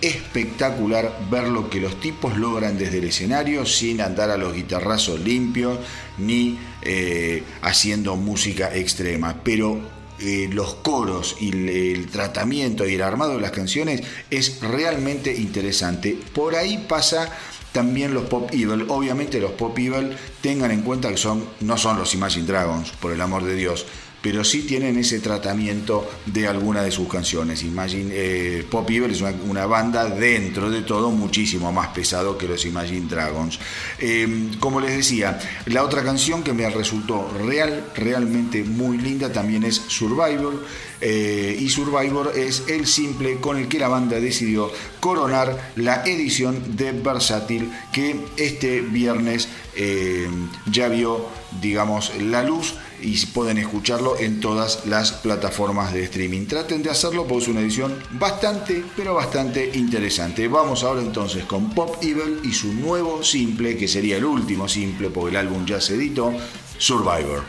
[0.00, 5.20] espectacular ver lo que los tipos logran desde el escenario sin andar a los guitarrazos
[5.20, 5.78] limpios
[6.18, 9.40] ni eh, haciendo música extrema.
[9.44, 9.80] Pero
[10.18, 15.34] eh, los coros y el, el, tratamiento y el armado de las canciones es realmente
[15.34, 16.18] interesante.
[16.34, 17.30] Por ahí pasa
[17.72, 18.86] también los Pop Evil.
[18.88, 23.12] Obviamente los Pop Evil tengan en cuenta que son, no son los Imagine Dragons, por
[23.12, 23.86] el amor de Dios
[24.22, 27.62] pero sí tienen ese tratamiento de alguna de sus canciones.
[27.62, 32.64] Imagine, eh, Pop Evil es una, banda dentro de todo muchísimo más pesado que los
[32.66, 33.58] Imagine Dragons.
[33.98, 39.64] Eh, como les decía, la otra canción que me resultó real, realmente muy linda también
[39.64, 40.64] es Survivor.
[41.00, 46.76] eh, y Survivor es el simple con el que la banda decidió coronar la edición
[46.76, 50.28] de Versátil que este viernes eh,
[50.70, 51.26] ya vio,
[51.60, 56.46] digamos, la luz y pueden escucharlo en todas las plataformas de streaming.
[56.46, 60.48] Traten de hacerlo porque es una edición bastante, pero bastante interesante.
[60.48, 65.10] Vamos ahora entonces con Pop Evil y su nuevo simple, que sería el último simple
[65.10, 66.32] porque el álbum ya se editó,
[66.78, 67.44] Survivor.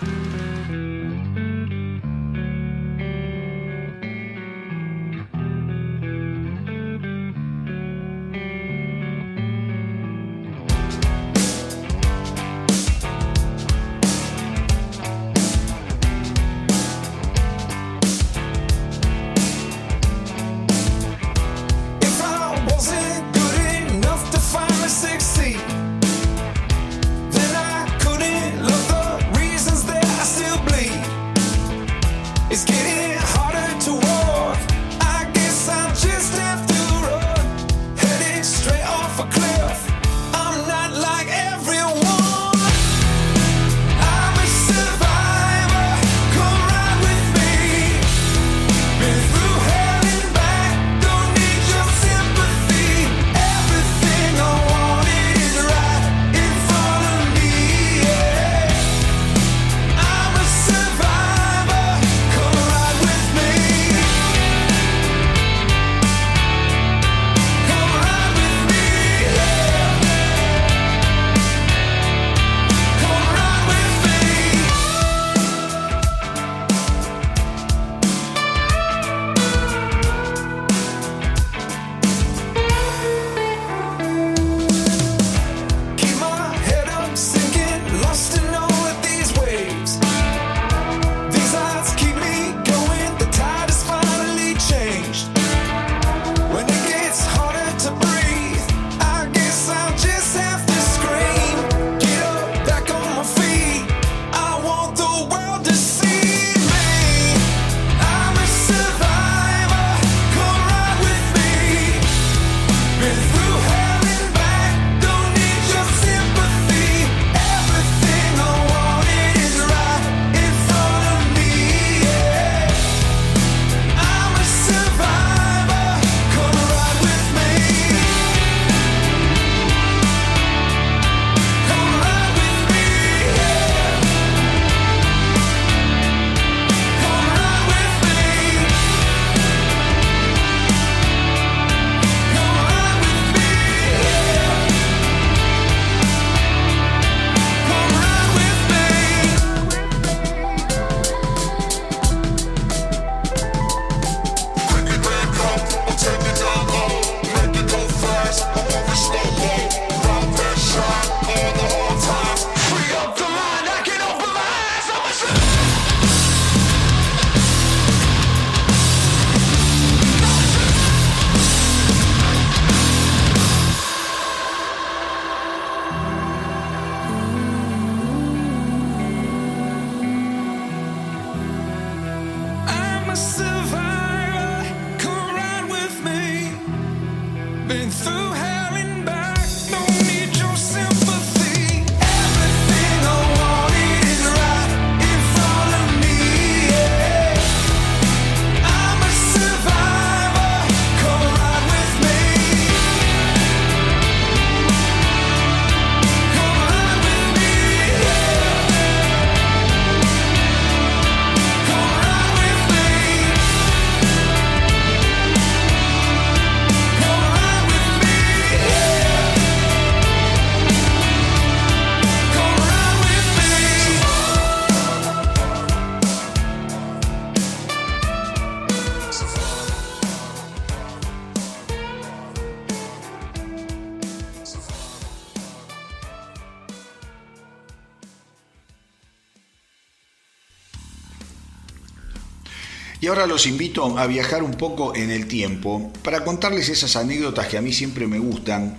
[243.22, 247.58] Ahora los invito a viajar un poco en el tiempo para contarles esas anécdotas que
[247.58, 248.76] a mí siempre me gustan.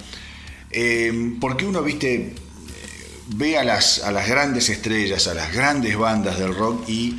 [0.72, 2.34] Eh, porque uno, viste,
[3.36, 7.18] ve a las, a las grandes estrellas, a las grandes bandas del rock y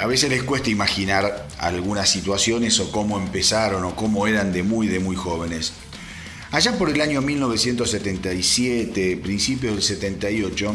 [0.00, 4.86] a veces les cuesta imaginar algunas situaciones o cómo empezaron o cómo eran de muy,
[4.86, 5.74] de muy jóvenes.
[6.50, 10.74] Allá por el año 1977, principios del 78,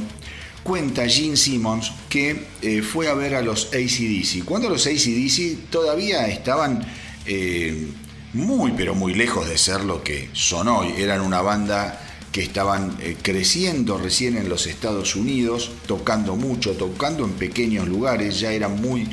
[0.64, 4.44] cuenta Gene Simmons que eh, fue a ver a los ACDC.
[4.44, 6.86] Cuando los ACDC todavía estaban
[7.26, 7.88] eh,
[8.34, 10.94] muy, pero muy lejos de ser lo que son hoy.
[10.98, 12.02] Eran una banda
[12.34, 18.42] que estaban eh, creciendo recién en los Estados Unidos, tocando mucho, tocando en pequeños lugares,
[18.42, 19.08] ya eran muy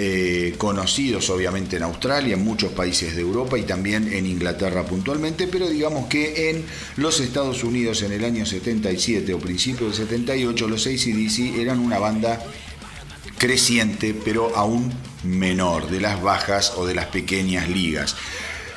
[0.00, 5.48] eh, conocidos obviamente en Australia, en muchos países de Europa y también en Inglaterra puntualmente,
[5.48, 6.64] pero digamos que en
[6.98, 11.98] los Estados Unidos en el año 77 o principio del 78 los ACDC eran una
[11.98, 12.40] banda
[13.38, 14.92] creciente pero aún
[15.24, 18.14] menor, de las bajas o de las pequeñas ligas.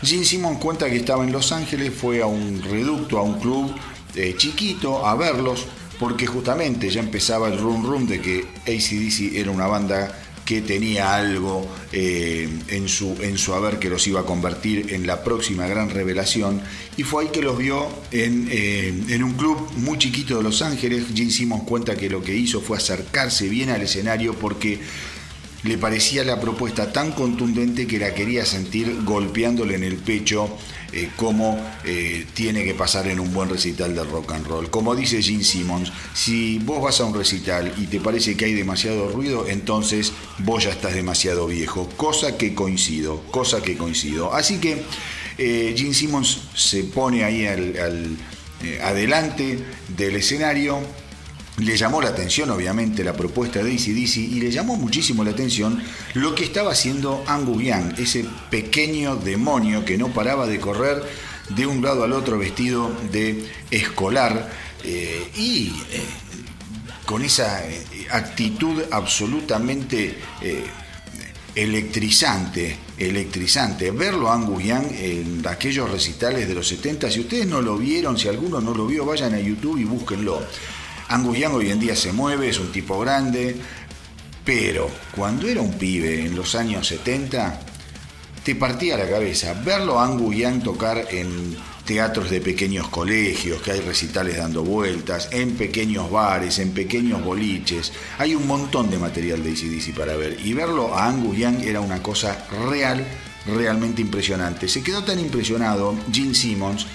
[0.02, 3.72] Gene Simmons cuenta que estaba en Los Ángeles, fue a un reducto, a un club
[4.16, 5.68] eh, chiquito a verlos,
[6.00, 11.16] porque justamente ya empezaba el rum rum de que ACDC era una banda que tenía
[11.16, 15.68] algo eh, en, su, en su haber que los iba a convertir en la próxima
[15.68, 16.62] gran revelación.
[16.98, 20.62] Y fue ahí que los vio en, eh, en un club muy chiquito de Los
[20.62, 21.06] Ángeles.
[21.14, 24.80] Gene Simmons cuenta que lo que hizo fue acercarse bien al escenario porque
[25.64, 30.50] le parecía la propuesta tan contundente que la quería sentir golpeándole en el pecho
[30.94, 34.70] eh, como eh, tiene que pasar en un buen recital de rock and roll.
[34.70, 38.54] Como dice Gene Simmons, si vos vas a un recital y te parece que hay
[38.54, 44.34] demasiado ruido, entonces vos ya estás demasiado viejo, cosa que coincido, cosa que coincido.
[44.34, 44.84] Así que
[45.38, 48.18] eh, Gene Simmons se pone ahí al,
[48.64, 49.58] eh, adelante
[49.98, 50.80] del escenario,
[51.58, 55.82] le llamó la atención, obviamente, la propuesta de ACDC y le llamó muchísimo la atención
[56.14, 61.04] lo que estaba haciendo Angus Young, ese pequeño demonio que no paraba de correr
[61.50, 64.50] de un lado al otro vestido de escolar
[64.84, 66.02] eh, y eh,
[67.06, 70.18] con esa eh, actitud absolutamente
[71.54, 73.92] electrizante, electrizante.
[73.92, 78.18] Verlo a Angus Young en aquellos recitales de los 70, si ustedes no lo vieron,
[78.18, 80.42] si alguno no lo vio, vayan a YouTube y búsquenlo.
[81.12, 83.58] Angus Young hoy en día se mueve, es un tipo grande,
[84.46, 87.60] pero cuando era un pibe en los años 70,
[88.46, 89.54] te partía la cabeza.
[89.54, 95.28] Verlo a Angus Young tocar en teatros de pequeños colegios, que hay recitales dando vueltas,
[95.34, 97.92] en pequeños bares, en pequeños boliches.
[98.18, 100.40] Hay un montón de material de ACDC para ver.
[100.46, 103.06] Y verlo a Angus Young era una cosa real,
[103.46, 104.70] realmente impresionante.
[104.70, 106.88] Se quedó tan impresionado Gene Simmons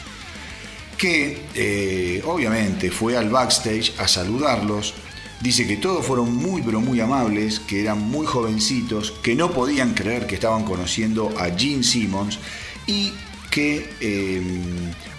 [0.98, 4.94] que eh, obviamente fue al backstage a saludarlos.
[5.40, 9.94] Dice que todos fueron muy pero muy amables, que eran muy jovencitos, que no podían
[9.94, 12.38] creer que estaban conociendo a Gene Simmons
[12.86, 13.12] y
[13.50, 14.42] que eh,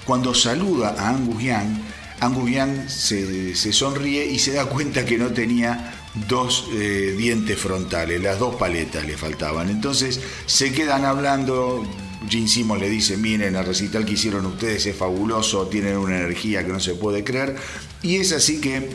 [0.05, 5.93] cuando saluda a Angus Young, se sonríe y se da cuenta que no tenía
[6.27, 9.69] dos eh, dientes frontales, las dos paletas le faltaban.
[9.69, 11.85] Entonces se quedan hablando,
[12.29, 16.65] Gene Simmons le dice, miren, el recital que hicieron ustedes es fabuloso, tienen una energía
[16.65, 17.55] que no se puede creer.
[18.01, 18.89] Y es así que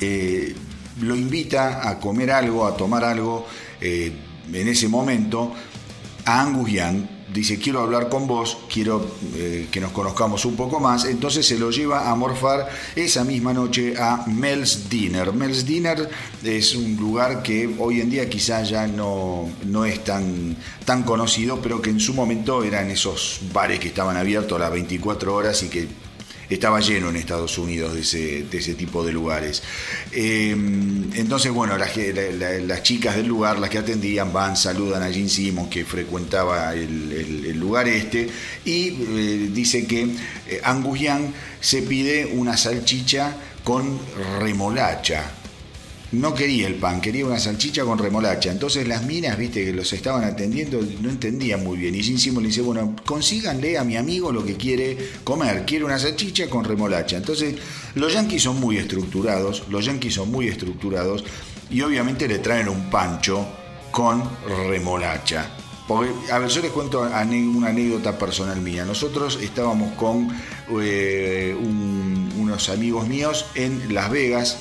[0.00, 0.54] eh,
[1.00, 3.46] lo invita a comer algo, a tomar algo
[3.80, 4.12] eh,
[4.52, 5.52] en ese momento
[6.24, 7.17] a Angus Young.
[7.32, 11.04] Dice, quiero hablar con vos, quiero eh, que nos conozcamos un poco más.
[11.04, 15.32] Entonces se lo lleva a morfar esa misma noche a Mel's Dinner.
[15.32, 16.08] Mel's Dinner
[16.42, 21.60] es un lugar que hoy en día quizás ya no, no es tan, tan conocido,
[21.60, 25.62] pero que en su momento eran esos bares que estaban abiertos a las 24 horas
[25.62, 25.86] y que
[26.48, 29.62] estaba lleno en Estados Unidos de ese, tipo de lugares.
[30.12, 31.92] Eh, entonces, bueno, las,
[32.82, 37.88] chicas del lugar, las que atendían, van, saludan a Gene Simmons, que frecuentaba el, lugar
[37.88, 38.28] este,
[38.64, 40.02] y eh, dice que
[40.46, 40.98] eh, Angus
[41.60, 43.98] se pide una salchicha con
[44.40, 45.37] remolacha.
[46.10, 48.50] No quería el pan, quería una salchicha con remolacha.
[48.50, 51.94] Entonces las minas, viste, que los estaban atendiendo, no entendían muy bien.
[51.94, 55.66] Y Gene Simmons le dice, bueno, consíganle a mi amigo lo que quiere comer.
[55.66, 57.18] Quiere una salchicha con remolacha.
[57.18, 57.56] Entonces,
[57.94, 61.24] los yanquis son muy estructurados, los yanquis son muy estructurados
[61.70, 63.46] y obviamente le traen un pancho
[63.90, 64.22] con
[64.70, 65.50] remolacha.
[65.86, 67.20] Porque, a ver, yo les cuento una
[67.68, 68.84] anécdota personal mía.
[68.86, 70.28] Nosotros estábamos con
[70.82, 74.58] eh, un- unos amigos míos en Las Vegas,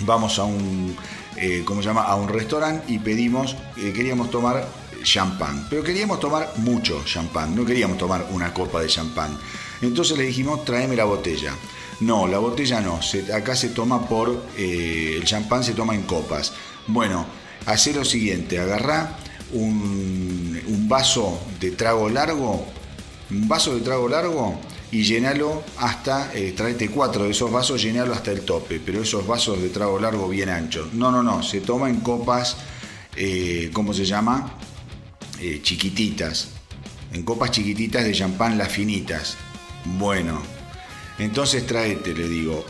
[0.00, 0.96] vamos a un,
[1.36, 2.02] eh, ¿cómo llama?
[2.02, 4.66] A un restaurante y pedimos, eh, queríamos tomar
[5.02, 9.38] champán, pero queríamos tomar mucho champán, no queríamos tomar una copa de champán.
[9.80, 11.54] Entonces le dijimos, tráeme la botella.
[12.00, 16.02] No, la botella no, se- acá se toma por, eh, el champán se toma en
[16.02, 16.52] copas.
[16.86, 17.26] Bueno,
[17.66, 19.16] hacé lo siguiente, agarrá
[19.52, 22.64] un, un vaso de trago largo,
[23.30, 24.58] un vaso de trago largo
[24.90, 26.54] y llenalo hasta, eh,
[26.92, 30.48] cuatro de esos vasos, llenalo hasta el tope, pero esos vasos de trago largo bien
[30.48, 30.92] anchos.
[30.94, 32.56] No, no, no, se toma en copas
[33.20, 34.54] eh, ¿cómo se llama?
[35.40, 36.50] Eh, chiquititas,
[37.12, 39.36] en copas chiquititas de champán las finitas.
[39.98, 40.40] Bueno,
[41.18, 42.64] entonces tráete, le digo,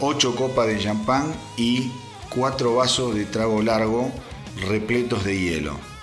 [0.00, 1.90] 8 copas de champán y
[2.28, 4.12] 4 vasos de trago largo
[4.68, 5.93] repletos de hielo.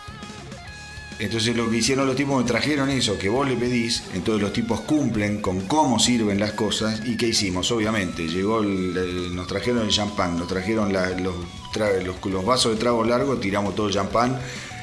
[1.22, 4.52] Entonces lo que hicieron los tipos me trajeron eso que vos le pedís, entonces los
[4.54, 9.84] tipos cumplen con cómo sirven las cosas y qué hicimos, obviamente, llegó el- nos trajeron
[9.84, 14.40] el champán, nos trajeron los, vasos de trago largo, tiramos todo el champán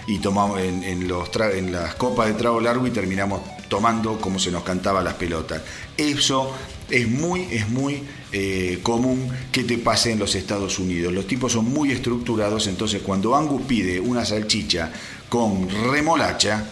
[0.07, 4.53] y tomamos en, los en las copas de trago largo y terminamos tomando como se
[4.53, 5.62] nos cantaba las pelotas.
[5.97, 6.55] Eso
[6.89, 11.12] es muy, es muy eh, común que te pase en los Estados Unidos.
[11.12, 14.93] Los tipos son muy estructurados, entonces cuando Angus pide una salchicha
[15.29, 16.64] con remolacha,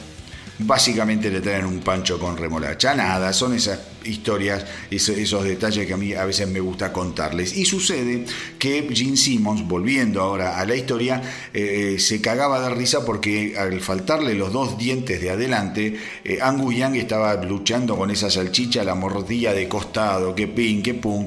[0.58, 2.94] básicamente le traen un pancho con remolacha.
[2.94, 7.54] Nada, son esas historias, eso- esos detalles que a mí a veces me gusta contarles.
[7.56, 8.24] Y sucede
[8.58, 11.20] que Gene Simmons, volviendo ahora a la historia,
[11.52, 16.74] eh, se cagaba de risa porque al faltarle los dos dientes de adelante, eh, Angus
[16.76, 21.26] Young estaba luchando con esa salchicha, la mordilla de costado, que pin, que pum.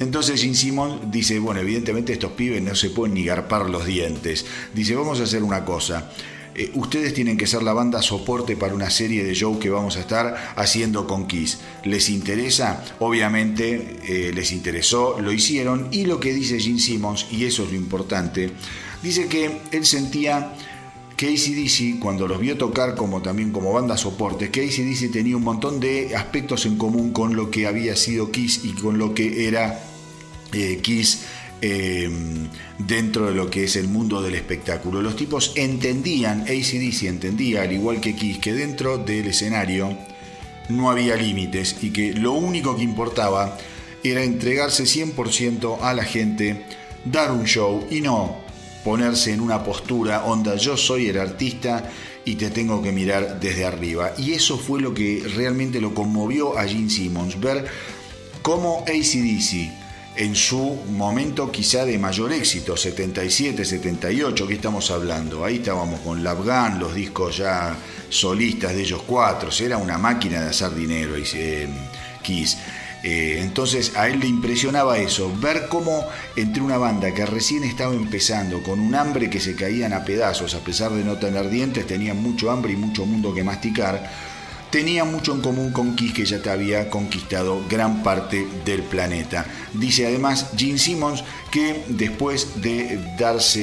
[0.00, 4.46] Entonces Gene Simmons dice, bueno, evidentemente estos pibes no se pueden ni garpar los dientes.
[4.72, 6.10] Dice, vamos a hacer una cosa.
[6.54, 9.96] Eh, ustedes tienen que ser la banda soporte para una serie de show que vamos
[9.96, 11.60] a estar haciendo con Kiss.
[11.84, 12.84] ¿Les interesa?
[12.98, 17.70] Obviamente eh, les interesó, lo hicieron y lo que dice Gene Simmons, y eso es
[17.70, 18.50] lo importante,
[19.02, 20.52] dice que él sentía
[21.16, 25.44] que ACDC, cuando los vio tocar como también como banda soporte, que ACDC tenía un
[25.44, 29.46] montón de aspectos en común con lo que había sido Kiss y con lo que
[29.46, 29.84] era
[30.52, 31.20] eh, Kiss
[31.62, 32.10] eh,
[32.78, 35.00] dentro de lo que es el mundo del espectáculo.
[35.00, 39.96] Los tipos entendían, ACDC entendía, al igual que Kiss, que dentro del escenario
[40.68, 43.56] no había límites y que lo único que importaba
[44.02, 46.66] era entregarse 100% a la gente,
[47.04, 48.42] dar un show y no
[48.82, 51.88] ponerse en una postura onda yo soy el artista
[52.24, 54.14] y te tengo que mirar desde arriba.
[54.18, 57.66] Y eso fue lo que realmente lo conmovió a Gene Simmons, ver
[58.42, 59.81] cómo ACDC
[60.16, 65.44] en su momento quizá de mayor éxito, 77, 78, ¿qué estamos hablando?
[65.44, 67.76] Ahí estábamos con Gun, los discos ya
[68.08, 71.68] solistas de ellos cuatro, era una máquina de hacer dinero, eh,
[72.22, 72.58] Kiss.
[73.02, 76.06] Eh, entonces a él le impresionaba eso, ver cómo
[76.36, 80.54] entre una banda que recién estaba empezando, con un hambre que se caían a pedazos,
[80.54, 84.08] a pesar de no tener dientes, tenían mucho hambre y mucho mundo que masticar,
[84.72, 89.44] tenía mucho en común con Kiss que ya te había conquistado gran parte del planeta.
[89.74, 93.60] Dice además Gene Simmons que después de darse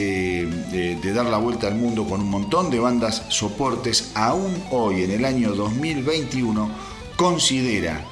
[0.72, 5.04] de, de dar la vuelta al mundo con un montón de bandas soportes, aún hoy
[5.04, 6.70] en el año 2021
[7.16, 8.06] considera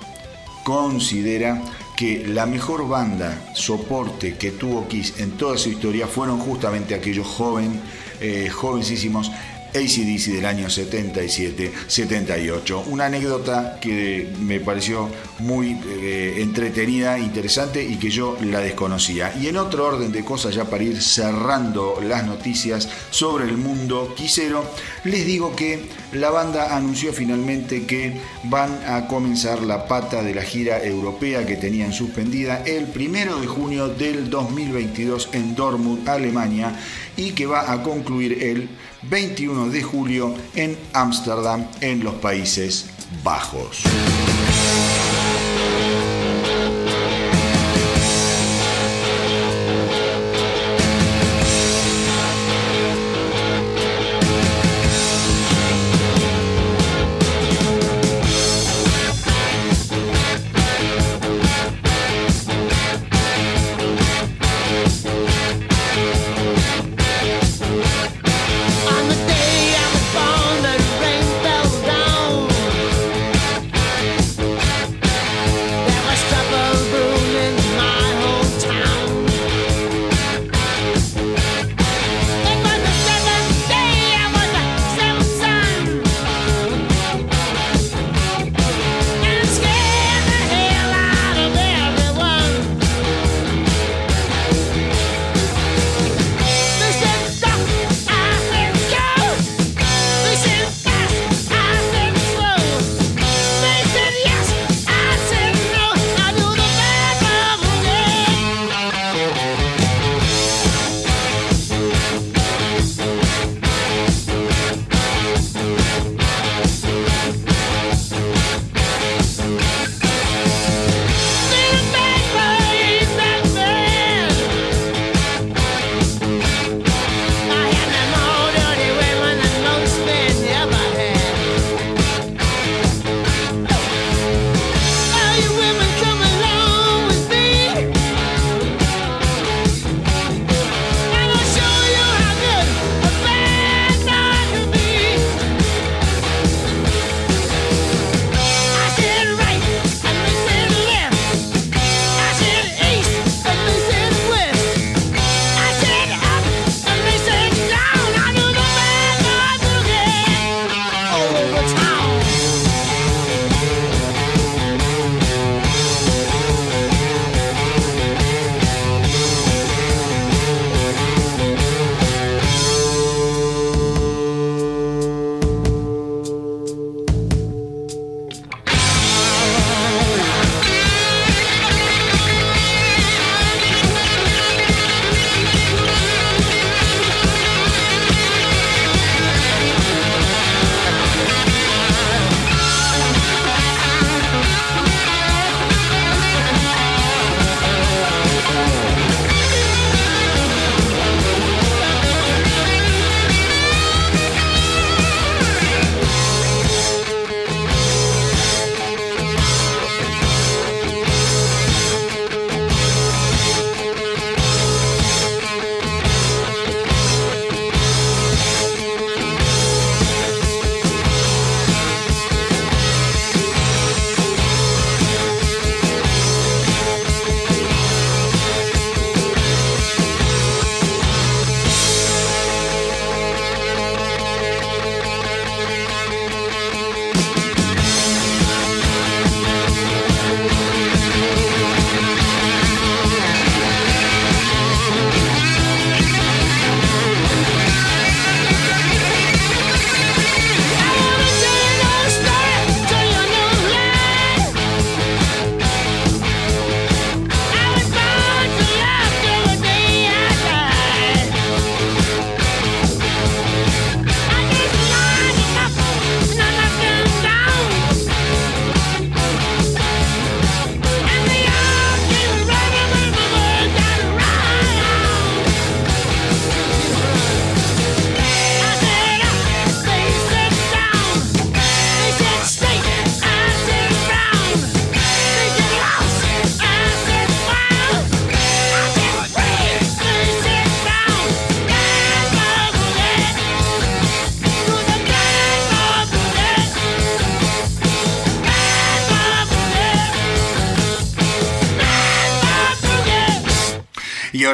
[0.64, 1.62] considera
[1.96, 7.26] que la mejor banda soporte que tuvo Kiss en toda su historia fueron justamente aquellos
[7.26, 7.80] joven,
[8.20, 9.32] eh, jovencísimos
[9.78, 12.84] ACDC del año 77-78.
[12.88, 15.10] Una anécdota que me pareció
[15.40, 19.34] muy eh, entretenida, interesante y que yo la desconocía.
[19.40, 24.14] Y en otro orden de cosas, ya para ir cerrando las noticias sobre el mundo
[24.16, 24.66] quisero,
[25.04, 30.42] les digo que la banda anunció finalmente que van a comenzar la pata de la
[30.42, 36.74] gira europea que tenían suspendida el primero de junio del 2022 en Dortmund, Alemania,
[37.16, 38.70] y que va a concluir el
[39.10, 42.90] 21 de julio en Ámsterdam, en los Países
[43.24, 43.84] Bajos.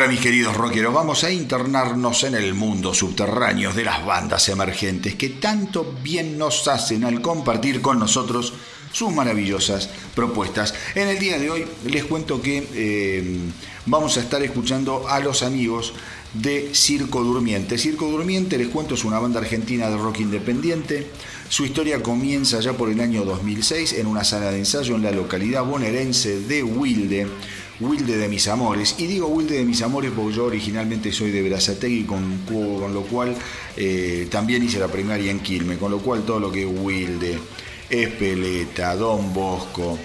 [0.07, 5.29] Mis queridos rockeros, vamos a internarnos en el mundo subterráneo de las bandas emergentes que
[5.29, 8.53] tanto bien nos hacen al compartir con nosotros
[8.91, 10.73] sus maravillosas propuestas.
[10.95, 13.37] En el día de hoy les cuento que eh,
[13.85, 15.93] vamos a estar escuchando a los amigos
[16.33, 17.77] de Circo Durmiente.
[17.77, 21.07] Circo Durmiente, les cuento, es una banda argentina de rock independiente.
[21.47, 25.11] Su historia comienza ya por el año 2006 en una sala de ensayo en la
[25.11, 27.27] localidad bonaerense de Wilde.
[27.79, 28.95] Wilde de mis amores.
[28.97, 33.01] Y digo Wilde de mis amores porque yo originalmente soy de Berazategui, con, con lo
[33.03, 33.35] cual
[33.75, 37.39] eh, también hice la primaria en Quilme, con lo cual todo lo que es Wilde,
[37.89, 39.97] Espeleta, Don Bosco,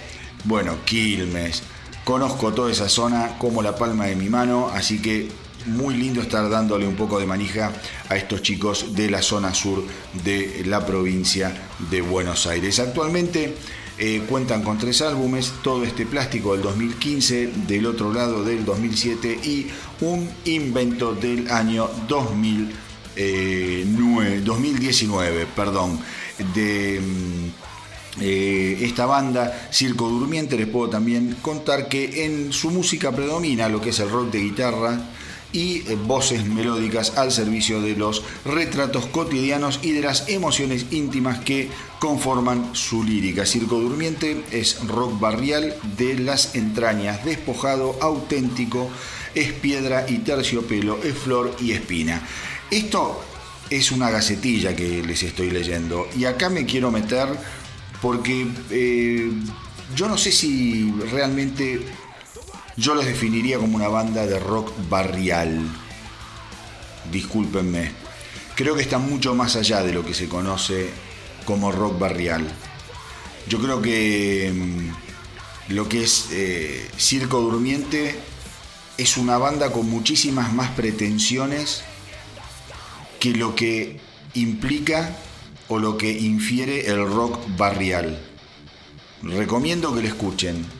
[0.45, 1.63] bueno, Quilmes,
[2.03, 5.29] conozco toda esa zona como la palma de mi mano, así que
[5.65, 7.71] muy lindo estar dándole un poco de manija
[8.07, 9.83] a estos chicos de la zona sur
[10.23, 11.53] de la provincia
[11.89, 12.79] de Buenos Aires.
[12.79, 13.55] Actualmente
[14.01, 19.41] eh, cuentan con tres álbumes, todo este plástico del 2015, del otro lado del 2007
[19.43, 19.67] y
[19.99, 25.99] un invento del año 2009, 2019, perdón,
[26.55, 27.49] de mm,
[28.21, 30.57] eh, esta banda Circo Durmiente.
[30.57, 34.39] Les puedo también contar que en su música predomina lo que es el rock de
[34.39, 34.97] guitarra,
[35.51, 41.39] y eh, voces melódicas al servicio de los retratos cotidianos y de las emociones íntimas
[41.39, 41.69] que
[41.99, 43.45] conforman su lírica.
[43.45, 48.89] Circo Durmiente es rock barrial de las entrañas, despojado, auténtico,
[49.35, 52.21] es piedra y terciopelo, es flor y espina.
[52.71, 53.23] Esto
[53.69, 57.27] es una gacetilla que les estoy leyendo y acá me quiero meter
[58.01, 59.31] porque eh,
[59.95, 61.81] yo no sé si realmente
[62.79, 65.67] yo los definiría como una banda de rock barrial.
[67.11, 67.91] Discúlpenme.
[68.55, 70.89] Creo que está mucho más allá de lo que se conoce
[71.45, 72.47] como rock barrial.
[73.47, 78.15] Yo creo que mm, lo que es eh, Circo Durmiente
[78.97, 81.83] es una banda con muchísimas más pretensiones
[83.19, 83.99] que lo que
[84.35, 85.15] implica
[85.67, 88.19] o lo que infiere el rock barrial.
[89.21, 90.78] Recomiendo que lo escuchen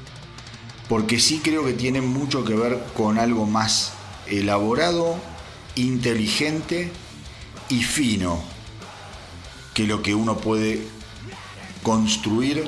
[0.89, 3.93] porque sí creo que tiene mucho que ver con algo más
[4.27, 5.17] elaborado,
[5.75, 6.91] inteligente
[7.69, 8.41] y fino
[9.75, 10.81] que lo que uno puede
[11.83, 12.67] construir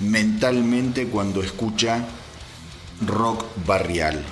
[0.00, 2.08] mentalmente cuando escucha
[3.06, 4.24] rock barrial.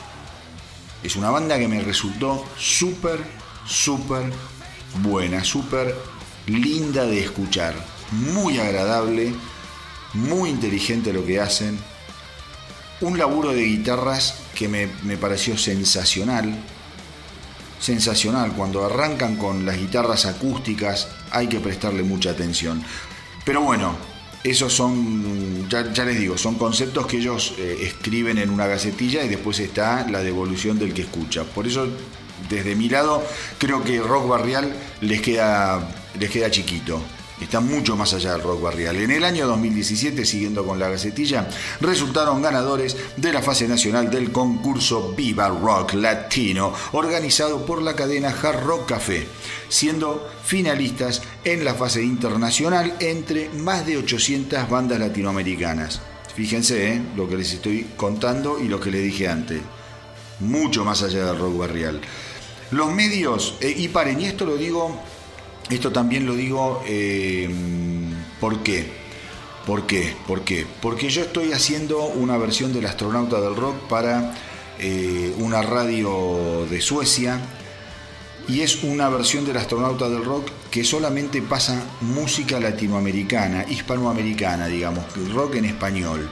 [1.02, 3.22] Es una banda que me resultó súper,
[3.66, 4.32] súper
[5.02, 5.94] buena, súper
[6.46, 7.74] linda de escuchar,
[8.10, 9.34] muy agradable,
[10.14, 11.78] muy inteligente lo que hacen,
[13.00, 16.52] un laburo de guitarras que me, me, pareció sensacional.
[17.80, 22.82] Sensacional, cuando arrancan con las guitarras acústicas hay que prestarle mucha atención.
[23.44, 23.94] Pero bueno,
[24.42, 29.22] esos son, ya, ya les digo, son conceptos que ellos eh, escriben en una gacetilla
[29.22, 31.44] y después está la devolución del que escucha.
[31.44, 31.86] Por eso,
[32.50, 33.24] desde mi lado,
[33.58, 35.88] creo que rock barrial les queda,
[36.18, 37.00] les queda chiquito
[37.40, 38.96] está mucho más allá del rock barrial.
[38.96, 41.48] En el año 2017, siguiendo con la gacetilla,
[41.80, 48.28] resultaron ganadores de la fase nacional del concurso Viva Rock Latino, organizado por la cadena
[48.30, 49.26] Hard Rock Café,
[49.68, 56.00] siendo finalistas en la fase internacional entre más de 800 bandas latinoamericanas.
[56.34, 57.02] Fíjense ¿eh?
[57.16, 59.60] lo que les estoy contando y lo que les dije antes.
[60.40, 62.00] Mucho más allá del rock barrial.
[62.70, 65.00] Los medios, eh, y paren, y esto lo digo
[65.70, 67.48] esto también lo digo, eh,
[68.40, 68.86] ¿por qué?
[69.66, 70.14] ¿Por qué?
[70.26, 70.66] ¿Por qué?
[70.80, 74.34] Porque yo estoy haciendo una versión del astronauta del rock para
[74.78, 77.40] eh, una radio de Suecia
[78.48, 85.04] y es una versión del astronauta del rock que solamente pasa música latinoamericana, hispanoamericana, digamos,
[85.34, 86.30] rock en español.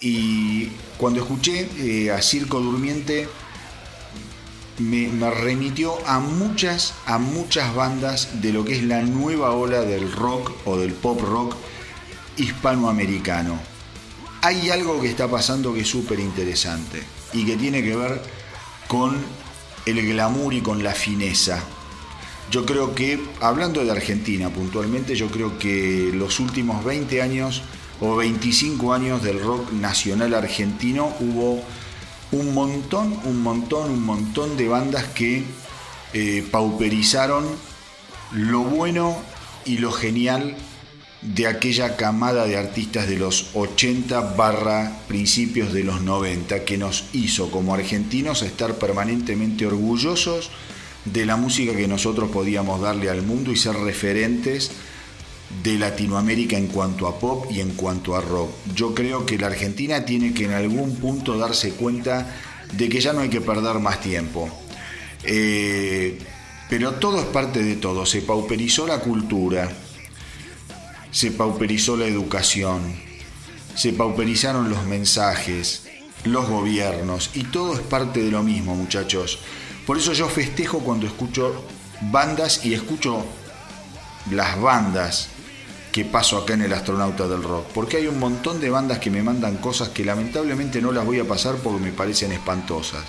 [0.00, 3.28] Y cuando escuché eh, a Circo Durmiente,
[4.78, 10.10] me, remitió a muchas, a muchas bandas de lo que es la nueva ola del
[10.12, 11.56] rock o del pop rock
[12.36, 13.58] hispanoamericano.
[14.42, 17.02] Hay algo que está pasando que es súper interesante
[17.32, 18.20] y que tiene que ver
[18.86, 19.16] con
[19.86, 21.62] el glamour y con la fineza.
[22.50, 27.62] Yo creo que, hablando de Argentina puntualmente, yo creo que los últimos 20 años
[28.00, 31.62] o 25 años del rock nacional argentino hubo
[32.36, 35.42] un montón, un montón, un montón de bandas que
[36.12, 37.44] eh, pauperizaron
[38.32, 39.16] lo bueno
[39.64, 40.56] y lo genial
[41.22, 47.04] de aquella camada de artistas de los 80 barra principios de los 90 que nos
[47.12, 50.50] hizo como argentinos estar permanentemente orgullosos
[51.04, 54.70] de la música que nosotros podíamos darle al mundo y ser referentes
[55.62, 58.50] de Latinoamérica en cuanto a pop y en cuanto a rock.
[58.74, 62.34] Yo creo que la Argentina tiene que en algún punto darse cuenta
[62.72, 64.48] de que ya no hay que perder más tiempo.
[65.22, 66.18] Eh,
[66.68, 68.06] pero todo es parte de todo.
[68.06, 69.70] Se pauperizó la cultura,
[71.10, 72.80] se pauperizó la educación,
[73.74, 75.88] se pauperizaron los mensajes,
[76.24, 79.38] los gobiernos, y todo es parte de lo mismo, muchachos.
[79.86, 81.64] Por eso yo festejo cuando escucho
[82.10, 83.24] bandas y escucho
[84.30, 85.28] las bandas
[85.96, 89.10] que paso acá en el Astronauta del Rock, porque hay un montón de bandas que
[89.10, 93.02] me mandan cosas que lamentablemente no las voy a pasar porque me parecen espantosas.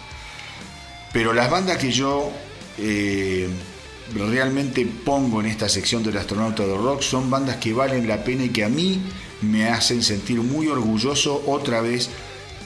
[1.12, 2.32] Pero las bandas que yo
[2.78, 3.50] eh,
[4.16, 8.46] realmente pongo en esta sección del Astronauta del Rock son bandas que valen la pena
[8.46, 9.02] y que a mí
[9.42, 12.10] me hacen sentir muy orgulloso otra vez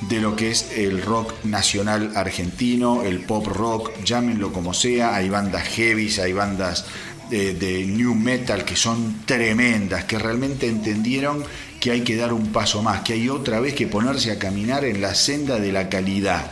[0.01, 5.29] de lo que es el rock nacional argentino, el pop rock, llámenlo como sea, hay
[5.29, 6.85] bandas heavies, hay bandas
[7.31, 11.43] de, new metal que son tremendas, que realmente entendieron
[11.79, 14.83] que hay que dar un paso más, que hay otra vez que ponerse a caminar
[14.85, 16.51] en la senda de la calidad.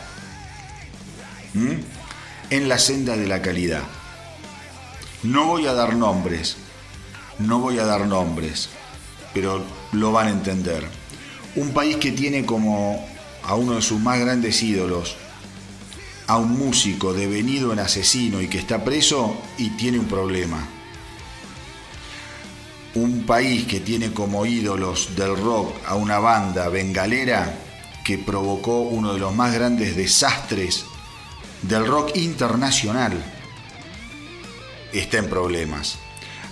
[1.54, 1.74] ¿Mm?
[2.50, 3.82] En la senda de la calidad.
[5.22, 6.56] No voy a dar nombres,
[7.38, 8.70] no voy a dar nombres,
[9.34, 9.62] pero
[9.92, 10.84] lo van a entender.
[11.56, 13.06] Un país que tiene como
[13.44, 15.16] a uno de sus más grandes ídolos,
[16.30, 20.64] a un músico devenido en asesino y que está preso y tiene un problema.
[22.94, 27.52] Un país que tiene como ídolos del rock a una banda bengalera
[28.04, 30.84] que provocó uno de los más grandes desastres
[31.62, 33.12] del rock internacional,
[34.92, 35.98] está en problemas.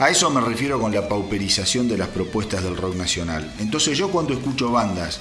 [0.01, 3.55] A eso me refiero con la pauperización de las propuestas del rock nacional.
[3.61, 5.21] Entonces yo cuando escucho bandas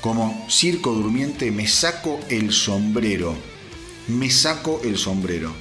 [0.00, 3.57] como Circo Durmiente me saco el sombrero.
[4.08, 5.52] Me saco el sombrero.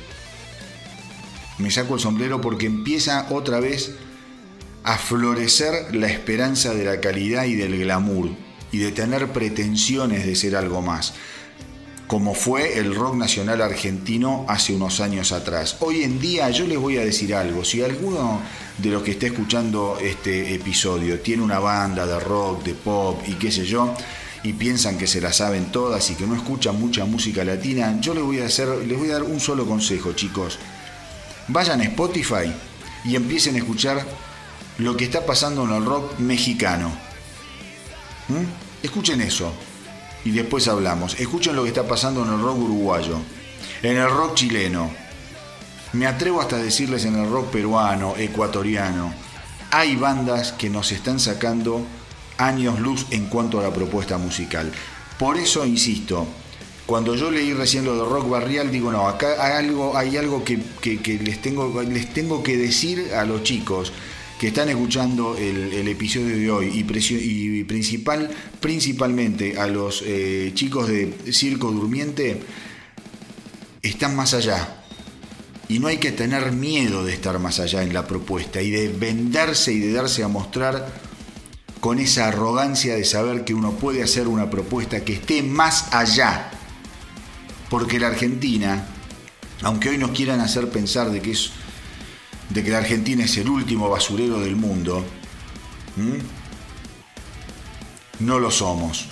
[1.58, 3.95] Me saco el sombrero porque empieza otra vez
[4.84, 8.30] a florecer la esperanza de la calidad y del glamour
[8.72, 11.14] y de tener pretensiones de ser algo más,
[12.08, 15.76] como fue el rock nacional argentino hace unos años atrás.
[15.82, 18.41] Hoy en día yo les voy a decir algo, si alguno
[18.78, 23.34] de los que esté escuchando este episodio tiene una banda de rock, de pop y
[23.34, 23.93] qué sé yo,
[24.48, 28.14] y piensan que se la saben todas y que no escuchan mucha música latina, yo
[28.14, 30.58] les voy a hacer, les voy a dar un solo consejo, chicos.
[31.50, 32.54] Vayan a Spotify
[33.04, 34.05] y empiecen a escuchar
[34.78, 36.93] lo que está pasando en el rock mexicano.
[38.30, 38.84] ¿Mm?
[38.84, 39.51] Escuchen eso
[40.24, 41.20] y después hablamos.
[41.20, 43.20] Escuchen lo que está pasando en el rock uruguayo,
[43.84, 44.89] en el rock chileno.
[45.92, 49.13] Me atrevo hasta a decirles en el rock peruano, ecuatoriano.
[49.71, 51.86] Hay bandas que nos están sacando
[52.38, 54.72] años luz en cuanto a la propuesta musical.
[55.20, 56.28] Por eso insisto,
[56.86, 60.43] cuando yo leí recién lo de rock barrial, digo, no, acá hay algo, hay algo
[60.43, 63.92] que, que- les, tengo, les tengo que decir a los chicos
[64.39, 70.88] que están escuchando el, episodio de hoy y, y principal, principalmente a los eh, chicos
[70.88, 72.39] de Circo Durmiente,
[73.82, 74.84] están más allá.
[75.70, 78.88] Y no hay que tener miedo de estar más allá en la propuesta y de
[78.89, 81.07] venderse y de darse a mostrar
[81.79, 86.51] con esa arrogancia de saber que uno puede hacer una propuesta que esté más allá.
[87.70, 88.87] Porque la Argentina,
[89.62, 91.51] aunque hoy nos quieran hacer pensar de que es
[92.49, 95.04] de que la Argentina es el último basurero del mundo,
[98.20, 99.08] no lo somos.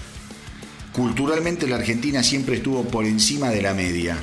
[0.94, 4.18] Culturalmente la Argentina siempre estuvo por encima de la media.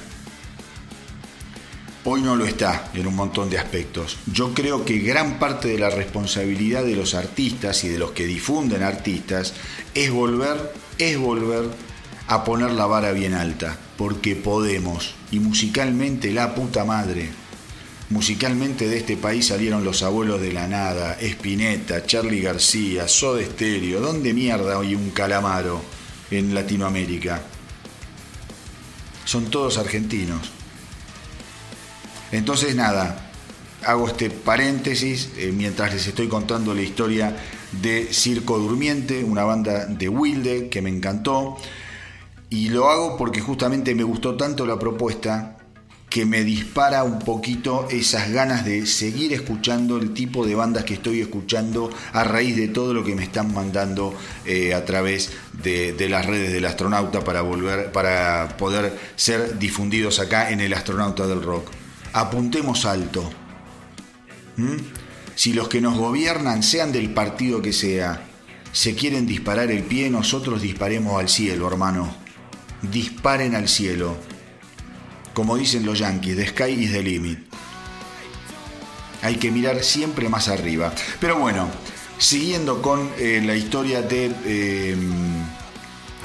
[2.04, 4.18] Hoy no lo está en un montón de aspectos.
[4.26, 8.26] Yo creo que gran parte de la responsabilidad de los artistas y de los que
[8.26, 9.54] difunden artistas
[9.94, 11.66] es volver, es volver
[12.26, 15.14] a poner la vara bien alta, porque podemos.
[15.30, 17.30] Y musicalmente la puta madre.
[18.10, 24.00] Musicalmente de este país salieron los abuelos de la nada, Spinetta, Charlie García, Soda Stereo.
[24.00, 25.80] ¿Dónde mierda hay un calamaro
[26.32, 27.42] en Latinoamérica?
[29.24, 30.50] Son todos argentinos.
[32.32, 33.30] Entonces nada,
[33.84, 37.36] hago este paréntesis eh, mientras les estoy contando la historia
[37.80, 41.56] de Circo Durmiente, una banda de Wilde que me encantó.
[42.48, 45.56] Y lo hago porque justamente me gustó tanto la propuesta
[46.10, 50.92] que me dispara un poquito esas ganas de seguir escuchando el tipo de bandas que
[50.92, 54.14] estoy escuchando a raíz de todo lo que me están mandando
[54.44, 55.32] eh, a través
[55.62, 60.74] de, de las redes del astronauta para volver para poder ser difundidos acá en el
[60.74, 61.70] astronauta del rock.
[62.12, 63.30] Apuntemos alto.
[64.56, 64.76] ¿Mm?
[65.34, 68.28] Si los que nos gobiernan, sean del partido que sea,
[68.72, 72.14] se quieren disparar el pie, nosotros disparemos al cielo, hermano.
[72.82, 74.16] Disparen al cielo.
[75.34, 77.38] Como dicen los yankees, the sky is the limit.
[79.22, 80.92] Hay que mirar siempre más arriba.
[81.20, 81.68] Pero bueno,
[82.18, 84.96] siguiendo con eh, la historia de eh,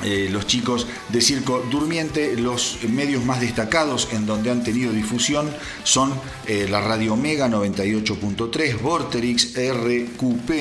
[0.03, 2.35] eh, los chicos de Circo Durmiente.
[2.37, 5.49] Los medios más destacados en donde han tenido difusión
[5.83, 6.13] son
[6.45, 10.51] eh, la Radio Omega 98.3, Vorterix, RQP,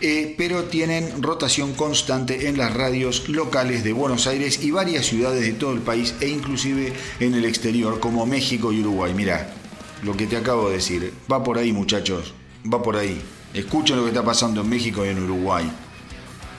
[0.00, 5.42] eh, pero tienen rotación constante en las radios locales de Buenos Aires y varias ciudades
[5.42, 9.14] de todo el país e inclusive en el exterior como México y Uruguay.
[9.14, 9.54] Mirá,
[10.02, 12.34] lo que te acabo de decir, va por ahí muchachos,
[12.72, 13.20] va por ahí.
[13.54, 15.70] Escuchen lo que está pasando en México y en Uruguay.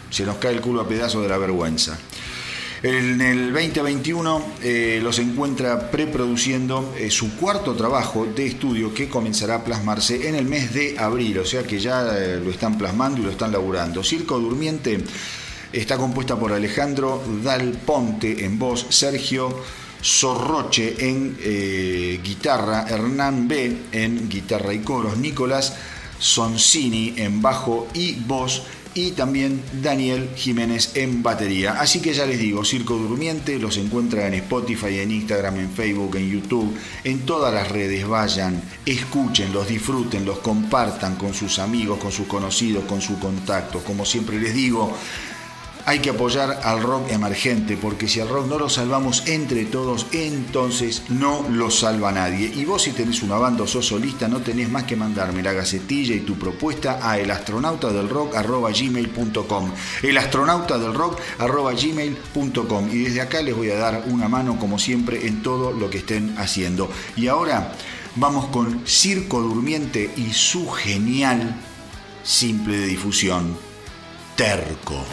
[0.09, 1.97] Se nos cae el culo a pedazos de la vergüenza.
[2.83, 9.55] En el 2021 eh, los encuentra preproduciendo eh, su cuarto trabajo de estudio que comenzará
[9.55, 13.21] a plasmarse en el mes de abril, o sea que ya eh, lo están plasmando
[13.21, 14.03] y lo están laburando.
[14.03, 15.01] Circo Durmiente
[15.71, 19.61] está compuesta por Alejandro Dal Ponte en voz, Sergio
[20.01, 25.73] Sorroche en eh, guitarra, Hernán B en guitarra y coros, Nicolás
[26.19, 28.63] Soncini en bajo y voz
[28.95, 31.79] y también Daniel Jiménez en batería.
[31.79, 36.15] Así que ya les digo, Circo Durmiente los encuentra en Spotify, en Instagram, en Facebook,
[36.15, 38.07] en YouTube, en todas las redes.
[38.07, 43.83] Vayan, escuchen, los disfruten, los compartan con sus amigos, con sus conocidos, con sus contactos.
[43.83, 44.95] Como siempre les digo,
[45.85, 50.07] hay que apoyar al rock emergente, porque si al rock no lo salvamos entre todos,
[50.11, 52.51] entonces no lo salva nadie.
[52.53, 55.53] Y vos si tenés una banda o sos solista, no tenés más que mandarme la
[55.53, 59.71] gacetilla y tu propuesta a elastronautadelrock.gmail.com
[60.03, 65.89] elastronautadelrock.gmail.com Y desde acá les voy a dar una mano, como siempre, en todo lo
[65.89, 66.89] que estén haciendo.
[67.15, 67.73] Y ahora
[68.15, 71.55] vamos con Circo Durmiente y su genial
[72.23, 73.55] simple de difusión,
[74.35, 75.05] Terco.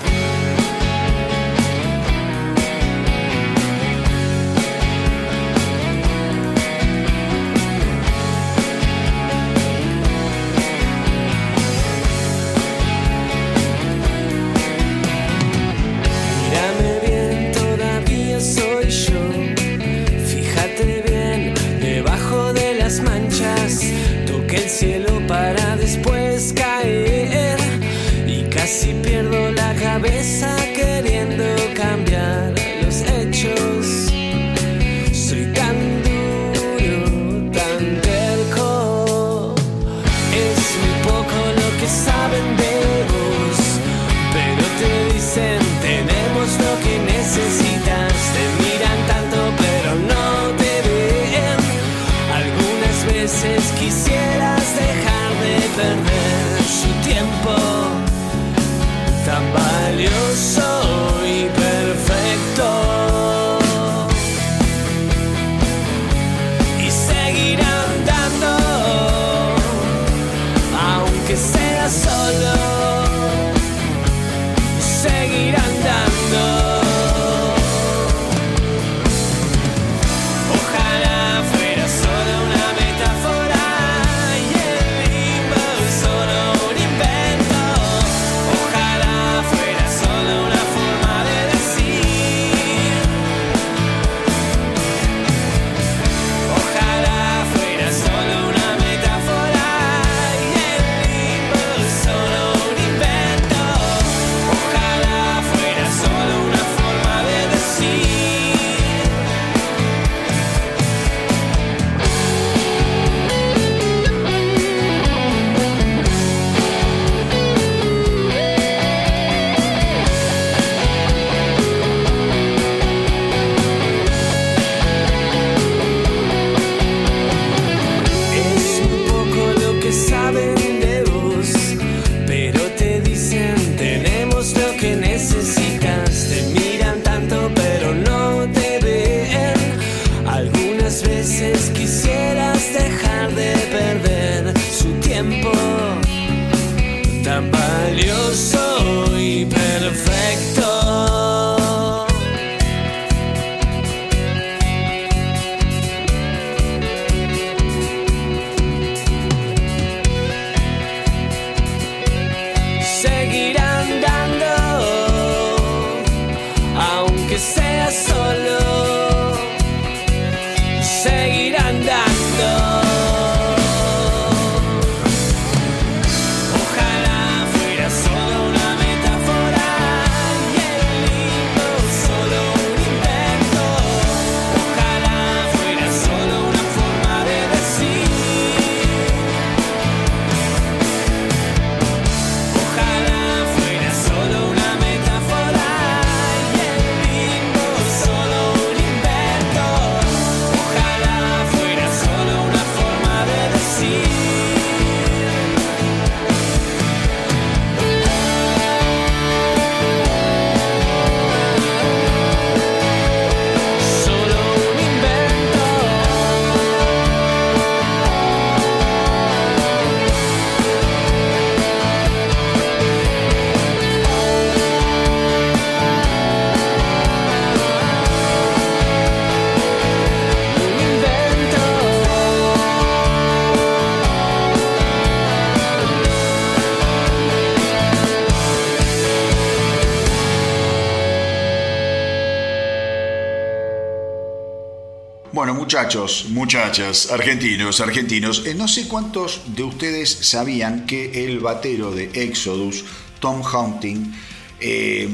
[245.91, 252.11] Muchachos, muchachas, argentinos, argentinos, eh, no sé cuántos de ustedes sabían que el batero de
[252.15, 252.85] Exodus,
[253.19, 254.13] Tom Hunting,
[254.61, 255.09] eh,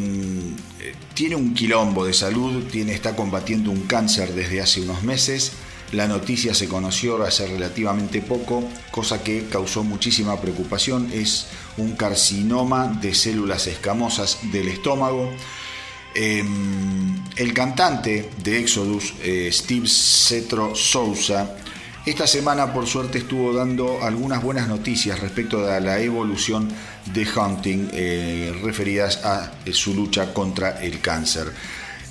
[1.15, 5.53] tiene un quilombo de salud, tiene, está combatiendo un cáncer desde hace unos meses.
[5.93, 11.11] La noticia se conoció hace relativamente poco, cosa que causó muchísima preocupación.
[11.11, 11.47] Es
[11.79, 15.33] un carcinoma de células escamosas del estómago.
[16.15, 16.45] Eh,
[17.37, 21.57] el cantante de Exodus, eh, Steve Cetro Sousa,
[22.07, 26.69] esta semana por suerte estuvo dando algunas buenas noticias respecto a la evolución
[27.13, 31.53] de Hunting eh, referidas a eh, su lucha contra el cáncer.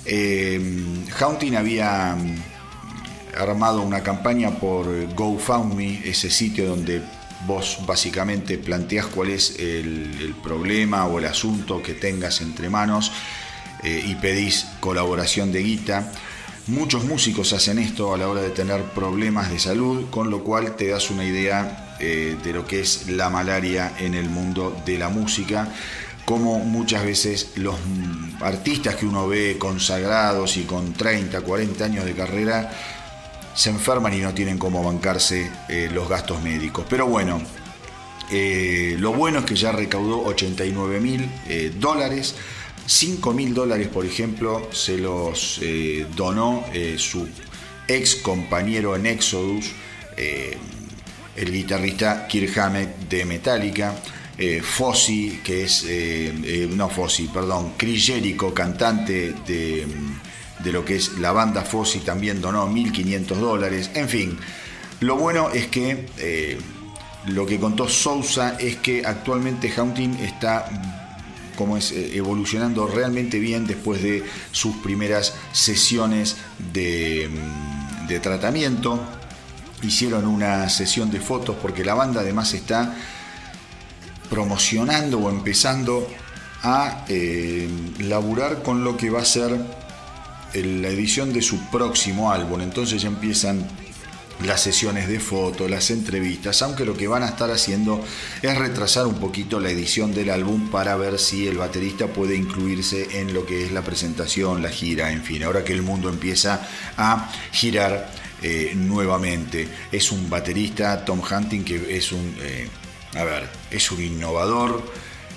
[0.06, 7.02] Hunting había mm, armado una campaña por GoFundMe, ese sitio donde
[7.46, 13.12] vos básicamente planteás cuál es el problema o el asunto que tengas entre manos
[13.82, 16.10] eh, y pedís colaboración de guita.
[16.66, 20.74] Muchos músicos hacen esto a la hora de tener problemas de salud, con lo cual
[20.76, 24.98] te das una idea eh, de lo que es la malaria en el mundo de
[24.98, 25.68] la música,
[26.24, 27.76] como muchas veces los
[28.40, 32.72] artistas que uno ve consagrados y con 30, 40 años de carrera
[33.54, 36.84] se enferman y no tienen cómo bancarse eh, los gastos médicos.
[36.90, 37.40] Pero bueno,
[38.98, 41.30] lo bueno es que ya recaudó 89 mil
[41.78, 42.34] dólares.
[42.86, 47.28] 5 mil dólares, por ejemplo, se los eh, donó eh, su
[47.88, 49.72] ex compañero en Exodus,
[50.16, 50.56] eh,
[51.34, 53.94] el guitarrista Kirk Hammett de Metallica.
[54.62, 55.86] Fossi, que es,
[56.68, 59.86] no Fossi, perdón, Chris Jericho, cantante de,
[60.62, 63.90] de lo que es la banda Fossi, también donó 1.500 dólares.
[63.94, 64.38] En fin,
[65.00, 66.58] lo bueno es que
[67.28, 71.05] lo que contó Sousa es que actualmente Haunting está
[71.56, 76.36] como es eh, evolucionando realmente bien después de sus primeras sesiones
[76.72, 79.00] de, mm, de tratamiento.
[79.82, 82.94] Hicieron una sesión de fotos porque la banda además está
[84.30, 86.08] promocionando o empezando
[86.62, 87.68] a eh,
[88.00, 89.56] laburar con lo que va a ser
[90.54, 92.60] la edición de su próximo álbum.
[92.60, 93.66] Entonces ya empiezan
[94.44, 98.04] las sesiones de fotos, las entrevistas, aunque lo que van a estar haciendo
[98.42, 103.20] es retrasar un poquito la edición del álbum para ver si el baterista puede incluirse
[103.20, 106.68] en lo que es la presentación, la gira, en fin, ahora que el mundo empieza
[106.96, 108.10] a girar
[108.42, 109.66] eh, nuevamente.
[109.90, 112.68] Es un baterista, Tom Hunting, que es un, eh,
[113.14, 114.82] a ver, es un innovador,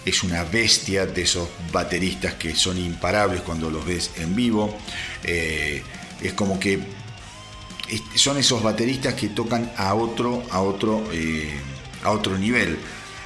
[0.06, 4.78] es una bestia de esos bateristas que son imparables cuando los ves en vivo.
[5.24, 5.82] Eh,
[6.22, 6.80] es como que
[8.16, 11.50] son esos bateristas que tocan a otro, a otro, eh,
[12.04, 12.78] a otro nivel.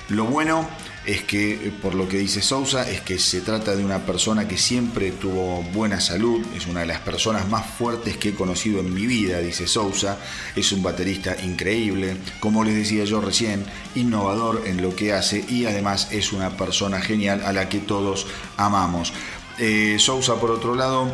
[0.10, 0.68] Lo bueno
[1.06, 4.48] es que, eh, por lo que dice Sousa, es que se trata de una persona
[4.48, 8.80] que siempre tuvo buena salud, es una de las personas más fuertes que he conocido
[8.80, 10.18] en mi vida, dice Sousa,
[10.56, 13.66] es un baterista increíble, como les decía yo recién,
[13.96, 18.28] innovador en lo que hace y además es una persona genial a la que todos
[18.58, 19.14] amamos.
[19.60, 21.12] Eh, Sousa, por otro lado,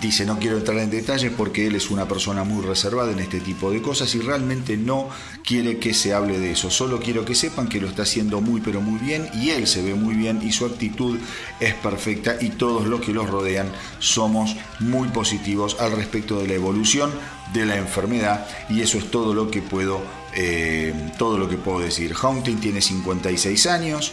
[0.00, 3.40] Dice, no quiero entrar en detalles porque él es una persona muy reservada en este
[3.40, 5.08] tipo de cosas y realmente no
[5.44, 6.68] quiere que se hable de eso.
[6.68, 9.82] Solo quiero que sepan que lo está haciendo muy pero muy bien y él se
[9.82, 11.18] ve muy bien y su actitud
[11.60, 16.54] es perfecta y todos los que los rodean somos muy positivos al respecto de la
[16.54, 17.12] evolución
[17.52, 20.02] de la enfermedad y eso es todo lo que puedo,
[20.34, 22.14] eh, todo lo que puedo decir.
[22.20, 24.12] Haunting tiene 56 años.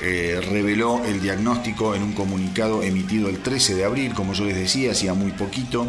[0.00, 4.56] Eh, reveló el diagnóstico en un comunicado emitido el 13 de abril, como yo les
[4.56, 5.86] decía, hacía muy poquito.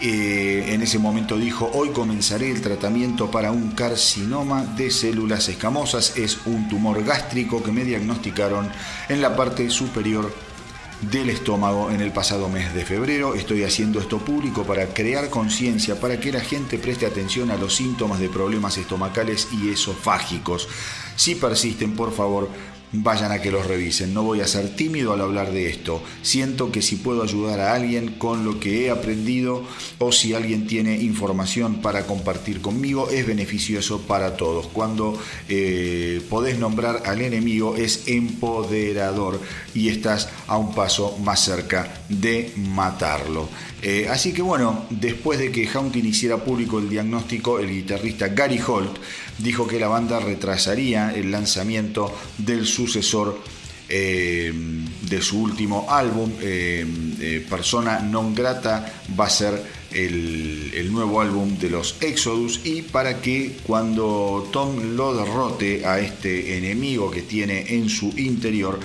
[0.00, 6.16] Eh, en ese momento dijo, hoy comenzaré el tratamiento para un carcinoma de células escamosas.
[6.16, 8.70] Es un tumor gástrico que me diagnosticaron
[9.08, 10.32] en la parte superior
[11.10, 13.34] del estómago en el pasado mes de febrero.
[13.34, 17.76] Estoy haciendo esto público para crear conciencia, para que la gente preste atención a los
[17.76, 20.68] síntomas de problemas estomacales y esofágicos.
[21.16, 22.48] Si persisten, por favor,
[23.02, 24.14] vayan a que los revisen.
[24.14, 26.02] No voy a ser tímido al hablar de esto.
[26.22, 29.64] Siento que si puedo ayudar a alguien con lo que he aprendido
[29.98, 34.66] o si alguien tiene información para compartir conmigo, es beneficioso para todos.
[34.68, 35.18] Cuando
[35.48, 39.40] eh, podés nombrar al enemigo es empoderador
[39.74, 43.48] y estás a un paso más cerca de matarlo.
[43.86, 48.58] Eh, así que bueno, después de que Haunting hiciera público el diagnóstico, el guitarrista Gary
[48.66, 48.96] Holt
[49.36, 53.38] dijo que la banda retrasaría el lanzamiento del sucesor
[53.86, 54.50] eh,
[55.02, 61.68] de su último álbum, eh, Persona Non Grata, va a ser el nuevo álbum de
[61.68, 67.88] los Exodus y para que cuando Tom lo derrote a este enemigo que tiene en
[67.90, 68.80] su interior,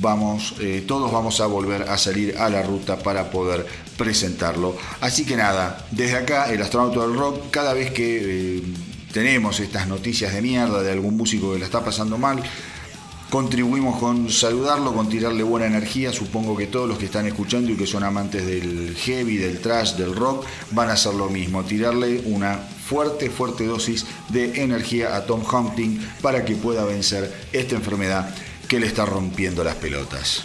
[0.00, 4.76] vamos, eh, todos vamos a volver a salir a la ruta para poder presentarlo.
[5.00, 8.62] Así que nada, desde acá, el astronauta del rock, cada vez que eh,
[9.12, 12.42] tenemos estas noticias de mierda de algún músico que la está pasando mal,
[13.30, 16.12] contribuimos con saludarlo, con tirarle buena energía.
[16.12, 19.94] Supongo que todos los que están escuchando y que son amantes del heavy, del trash,
[19.94, 25.26] del rock, van a hacer lo mismo, tirarle una fuerte, fuerte dosis de energía a
[25.26, 28.34] Tom Hunting para que pueda vencer esta enfermedad
[28.74, 30.42] que le está rompiendo las pelotas.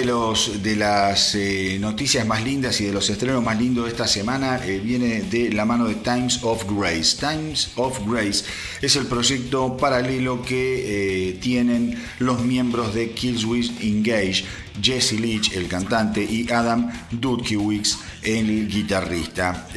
[0.00, 3.90] De, los, de las eh, noticias más lindas y de los estrenos más lindos de
[3.90, 7.18] esta semana eh, viene de la mano de Times of Grace.
[7.18, 8.44] Times of Grace
[8.80, 14.44] es el proyecto paralelo que eh, tienen los miembros de Killswitch Engage,
[14.80, 19.68] Jesse Leach, el cantante, y Adam Dudkiewicz, el guitarrista.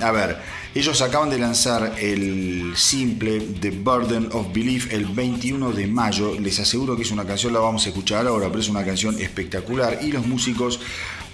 [0.00, 0.60] a ver.
[0.72, 6.38] Ellos acaban de lanzar el simple The Burden of Belief el 21 de mayo.
[6.38, 9.20] Les aseguro que es una canción, la vamos a escuchar ahora, pero es una canción
[9.20, 9.98] espectacular.
[10.00, 10.78] Y los músicos,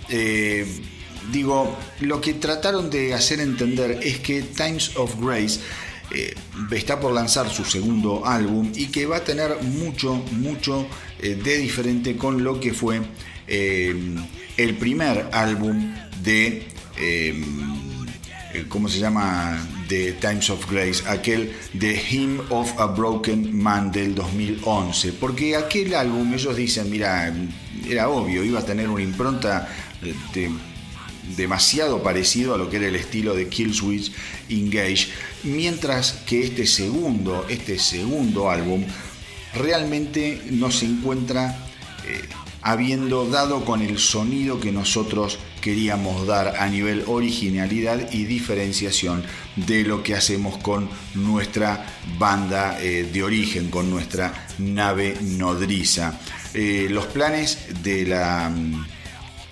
[0.08, 0.66] eh,
[1.30, 5.60] digo, lo que trataron de hacer entender es que Times of Grace
[6.12, 6.34] eh,
[6.70, 10.86] está por lanzar su segundo álbum y que va a tener mucho, mucho eh,
[11.20, 13.00] de diferente con lo que fue
[13.46, 16.66] el primer álbum de
[18.68, 19.66] ¿cómo se llama?
[19.88, 25.12] The Times of Grace, aquel The Hymn of a Broken Man del 2011.
[25.12, 27.32] Porque aquel álbum, ellos dicen, mira,
[27.88, 29.68] era obvio, iba a tener una impronta
[30.32, 30.50] de,
[31.36, 34.12] demasiado parecido a lo que era el estilo de Killswitch
[34.48, 35.08] Engage,
[35.44, 38.84] mientras que este segundo, este segundo álbum
[39.56, 41.56] realmente no se encuentra
[42.06, 42.22] eh,
[42.62, 49.24] habiendo dado con el sonido que nosotros queríamos dar a nivel originalidad y diferenciación
[49.54, 51.86] de lo que hacemos con nuestra
[52.18, 56.18] banda eh, de origen, con nuestra nave nodriza.
[56.54, 58.52] Eh, los planes de la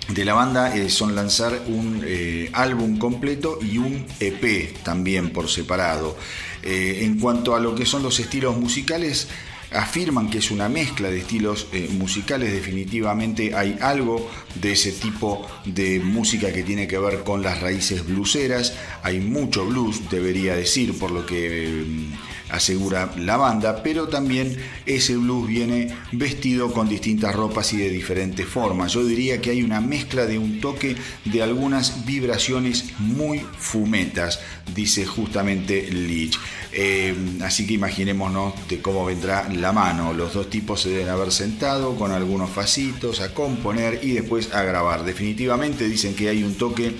[0.09, 2.05] de la banda son lanzar un
[2.53, 6.15] álbum completo y un EP también por separado.
[6.61, 9.27] en cuanto a lo que son los estilos musicales,
[9.75, 15.45] afirman que es una mezcla de estilos eh, musicales, definitivamente hay algo de ese tipo
[15.65, 18.73] de música que tiene que ver con las raíces blueseras,
[19.03, 25.17] hay mucho blues, debería decir, por lo que mm, asegura la banda, pero también ese
[25.17, 28.93] blues viene vestido con distintas ropas y de diferentes formas.
[28.93, 30.95] Yo diría que hay una mezcla de un toque
[31.25, 34.39] de algunas vibraciones muy fumetas,
[34.73, 36.37] dice justamente Leach.
[36.71, 40.13] Eh, así que imaginémonos de cómo vendrá la mano.
[40.13, 44.63] Los dos tipos se deben haber sentado con algunos facitos a componer y después a
[44.63, 45.05] grabar.
[45.05, 46.95] Definitivamente dicen que hay un toque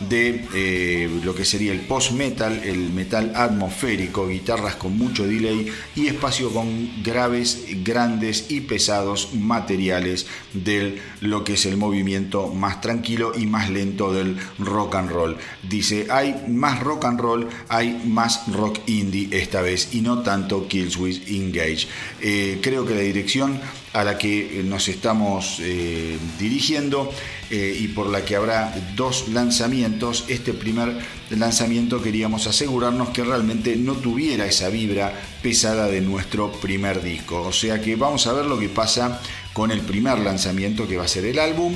[0.00, 6.06] de eh, lo que sería el post-metal, el metal atmosférico, guitarras con mucho delay y
[6.06, 13.32] espacio con graves, grandes y pesados materiales de lo que es el movimiento más tranquilo
[13.36, 15.36] y más lento del rock and roll.
[15.68, 20.68] Dice, hay más rock and roll, hay más rock indie esta vez y no tanto
[20.68, 21.88] Killswitch Engage.
[22.20, 23.60] Eh, creo que la dirección
[23.98, 27.12] a la que nos estamos eh, dirigiendo
[27.50, 30.24] eh, y por la que habrá dos lanzamientos.
[30.28, 30.96] Este primer
[31.30, 35.12] lanzamiento queríamos asegurarnos que realmente no tuviera esa vibra
[35.42, 37.42] pesada de nuestro primer disco.
[37.42, 39.20] O sea que vamos a ver lo que pasa
[39.52, 41.74] con el primer lanzamiento que va a ser el álbum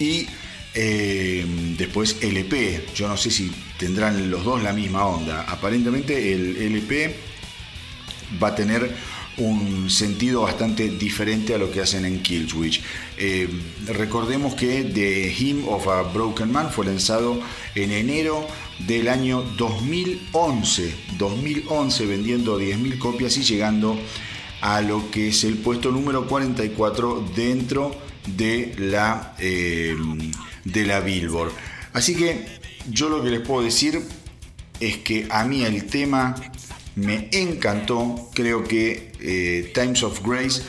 [0.00, 0.26] y
[0.74, 1.46] eh,
[1.78, 2.92] después el EP.
[2.96, 5.42] Yo no sé si tendrán los dos la misma onda.
[5.42, 7.14] Aparentemente el LP
[8.42, 12.82] va a tener un sentido bastante diferente a lo que hacen en Killswitch.
[13.16, 13.48] Eh,
[13.86, 17.40] recordemos que The Hymn of a Broken Man fue lanzado
[17.74, 18.46] en enero
[18.86, 23.98] del año 2011, 2011 vendiendo 10.000 copias y llegando
[24.60, 27.96] a lo que es el puesto número 44 dentro
[28.36, 29.96] de la, eh,
[30.64, 31.52] de la Billboard.
[31.92, 32.46] Así que
[32.90, 34.00] yo lo que les puedo decir
[34.78, 36.34] es que a mí el tema
[36.96, 40.62] me encantó, creo que eh, Times of Grace,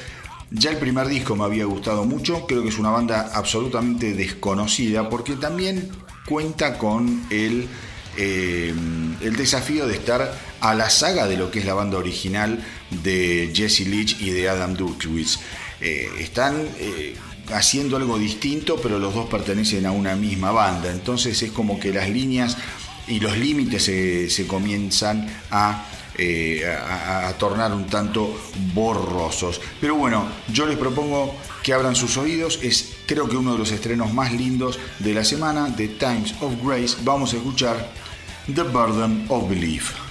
[0.52, 5.10] ya el primer disco me había gustado mucho, creo que es una banda absolutamente desconocida
[5.10, 5.90] porque también
[6.28, 7.68] cuenta con el,
[8.18, 8.74] eh,
[9.22, 12.64] el desafío de estar a la saga de lo que es la banda original
[13.04, 15.40] de Jesse Leach y de Adam Dukewitz.
[15.82, 16.66] Eh, están
[17.52, 21.92] haciendo algo distinto, pero los dos pertenecen a una misma banda, entonces es como que
[21.92, 22.56] las líneas
[23.06, 25.86] y los límites se comienzan a
[26.18, 28.36] eh, a, tornar un tanto
[28.74, 29.60] borrosos.
[29.82, 32.60] Pero bueno, yo les propongo que abran sus oídos.
[32.62, 36.54] Es creo que uno de los estrenos más lindos de la semana, de Times of
[36.64, 36.98] Grace.
[37.04, 37.92] Vamos a escuchar
[38.54, 40.03] The Burden of Belief.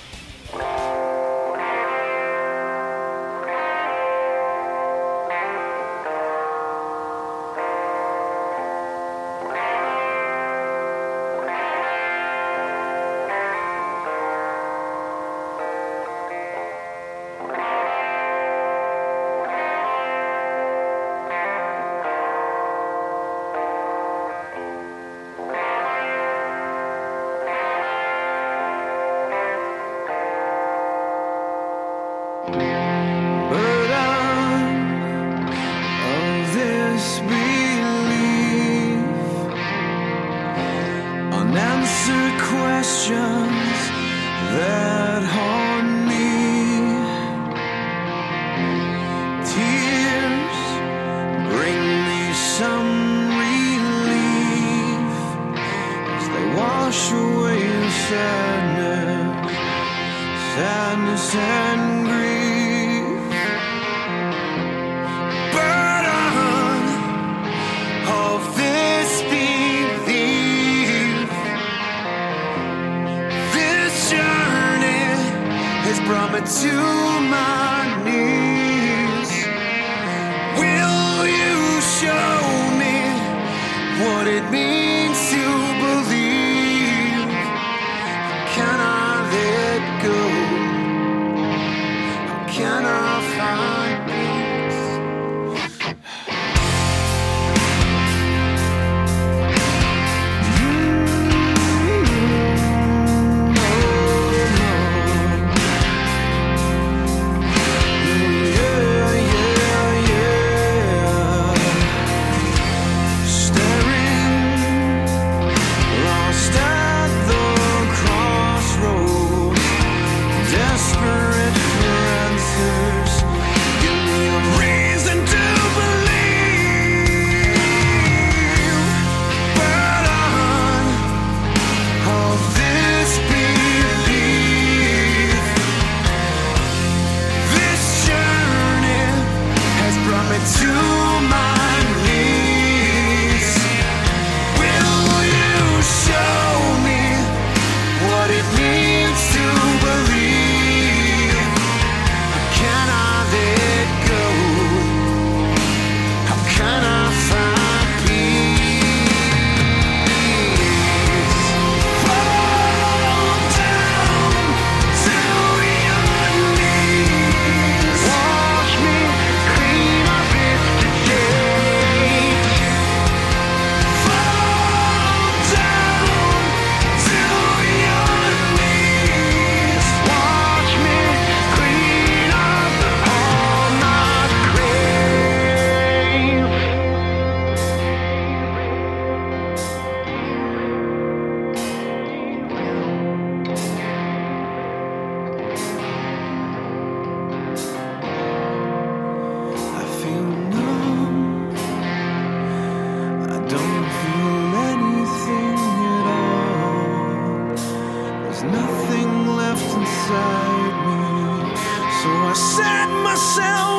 [213.12, 213.72] myself.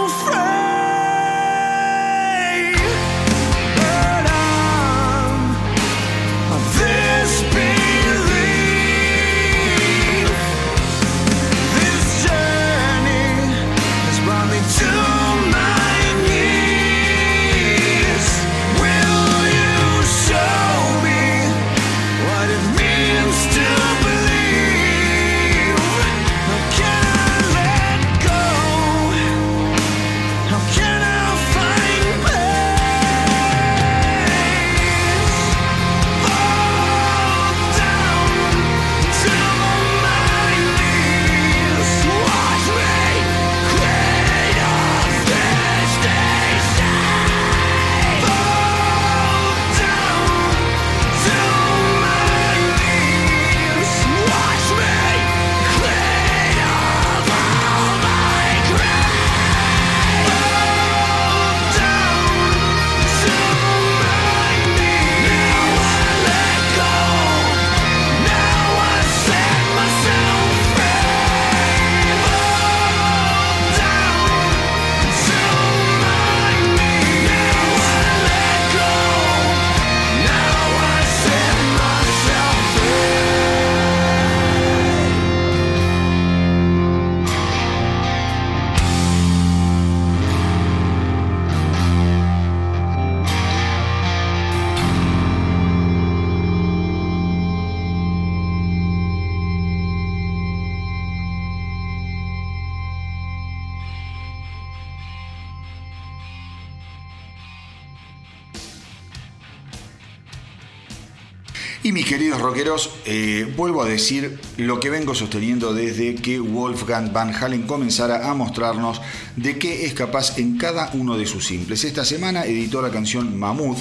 [113.56, 119.02] vuelvo a decir lo que vengo sosteniendo desde que Wolfgang Van Halen comenzara a mostrarnos
[119.36, 121.84] de qué es capaz en cada uno de sus simples.
[121.84, 123.80] Esta semana editó la canción Mammoth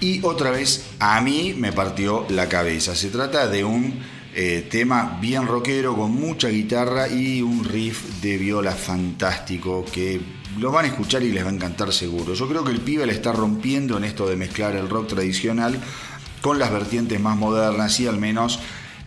[0.00, 2.94] y otra vez a mí me partió la cabeza.
[2.94, 4.00] Se trata de un
[4.34, 10.20] eh, tema bien rockero con mucha guitarra y un riff de viola fantástico que
[10.58, 12.34] lo van a escuchar y les va a encantar seguro.
[12.34, 15.78] Yo creo que el pibe le está rompiendo en esto de mezclar el rock tradicional
[16.40, 18.58] con las vertientes más modernas y al menos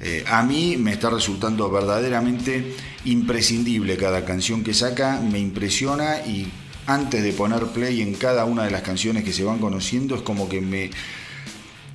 [0.07, 2.75] eh, a mí me está resultando verdaderamente
[3.05, 6.45] imprescindible cada canción que saca, me impresiona y
[6.85, 10.21] antes de poner play en cada una de las canciones que se van conociendo es
[10.21, 10.91] como que me,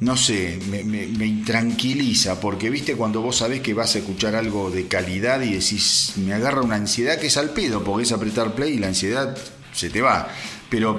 [0.01, 4.73] no sé, me, me- intranquiliza, porque viste cuando vos sabés que vas a escuchar algo
[4.73, 8.57] de calidad y decís, me agarra una ansiedad que es al pedo, porque es apretar
[8.57, 9.37] play y la ansiedad
[9.73, 10.27] se te va.
[10.69, 10.97] Pero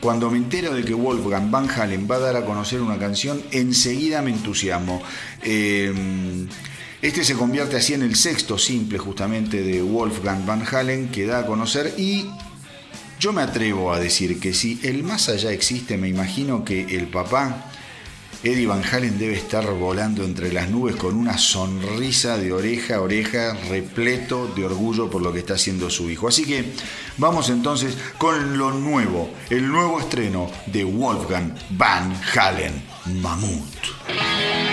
[0.00, 3.42] cuando me entero de que Wolfgang Van Halen va a dar a conocer una canción,
[3.50, 5.02] enseguida me entusiasmo.
[5.42, 5.92] Eh,
[7.02, 11.40] este se convierte así en el sexto simple justamente de Wolfgang Van Halen que da
[11.40, 12.26] a conocer y
[13.18, 17.06] yo me atrevo a decir que si el más allá existe, me imagino que el
[17.06, 17.70] papá,
[18.42, 23.00] Eddie Van Halen, debe estar volando entre las nubes con una sonrisa de oreja a
[23.02, 26.26] oreja, repleto de orgullo por lo que está haciendo su hijo.
[26.26, 26.72] Así que
[27.18, 32.82] vamos entonces con lo nuevo, el nuevo estreno de Wolfgang Van Halen,
[33.20, 34.69] Mamut.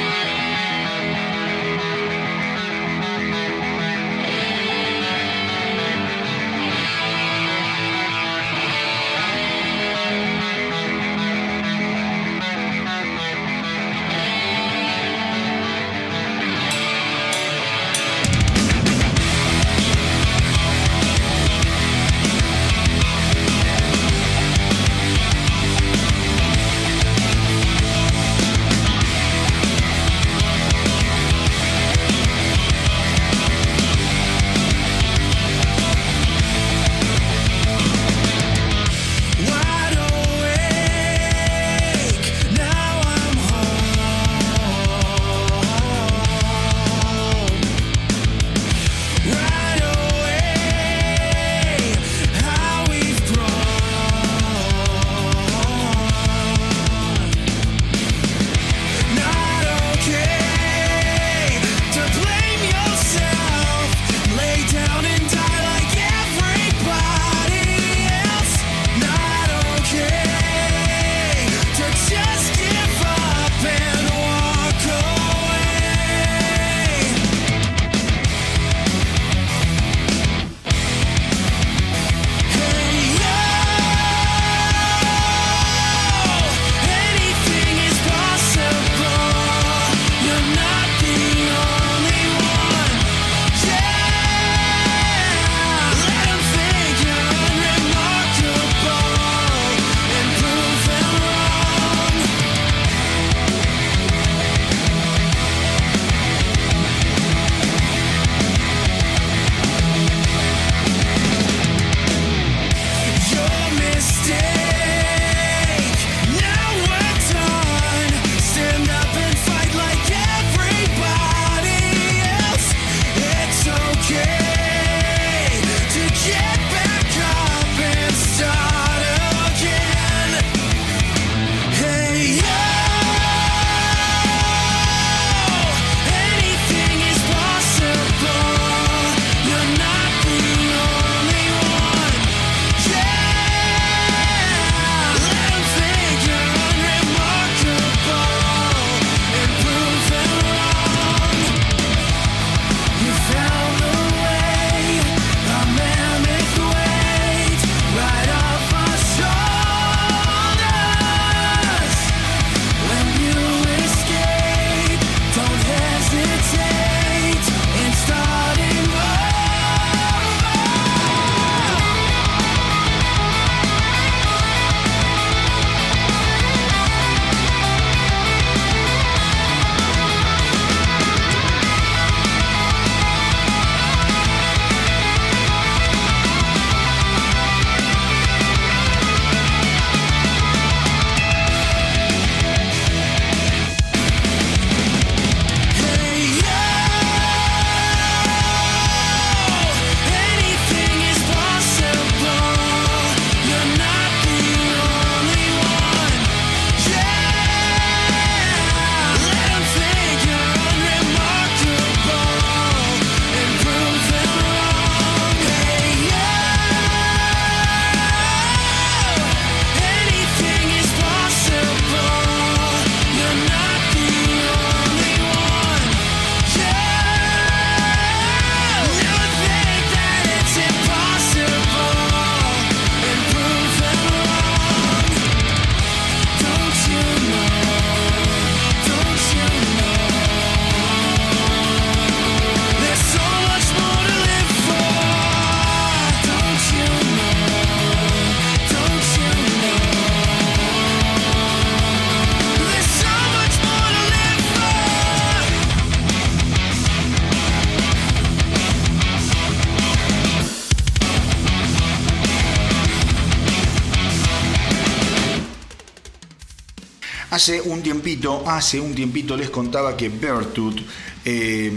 [267.38, 270.81] Hace un tiempito, hace un tiempito les contaba que Bertut
[271.23, 271.72] eh,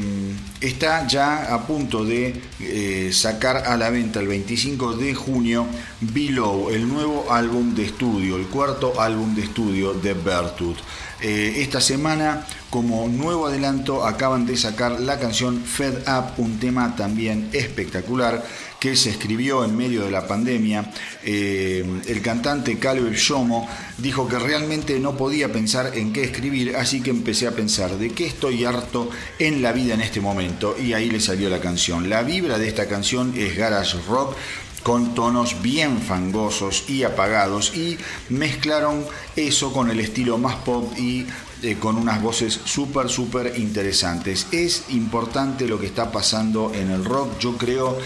[0.58, 5.66] está ya a punto de eh, sacar a la venta el 25 de junio
[6.00, 10.78] Below, el nuevo álbum de estudio, el cuarto álbum de estudio de Bertut.
[11.20, 16.96] Eh, esta semana, como nuevo adelanto, acaban de sacar la canción Fed Up, un tema
[16.96, 18.42] también espectacular
[18.80, 20.90] que se escribió en medio de la pandemia.
[21.22, 27.02] Eh, el cantante Caleb Shomo dijo que realmente no podía pensar en qué escribir, así
[27.02, 30.94] que empecé a pensar de qué estoy harto en la vida en este momento y
[30.94, 32.08] ahí le salió la canción.
[32.08, 34.34] La vibra de esta canción es garage rock
[34.82, 37.98] con tonos bien fangosos y apagados y
[38.30, 39.04] mezclaron
[39.36, 41.26] eso con el estilo más pop y
[41.62, 44.46] eh, con unas voces súper, súper interesantes.
[44.50, 47.98] Es importante lo que está pasando en el rock, yo creo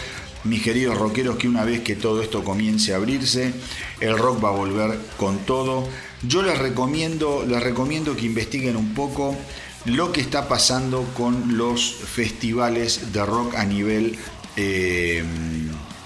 [0.45, 3.53] mis queridos rockeros, que una vez que todo esto comience a abrirse,
[4.01, 5.89] el rock va a volver con todo.
[6.23, 9.37] Yo les recomiendo, les recomiendo que investiguen un poco
[9.87, 14.16] lo que está pasando con los festivales de rock a nivel
[14.57, 15.23] eh,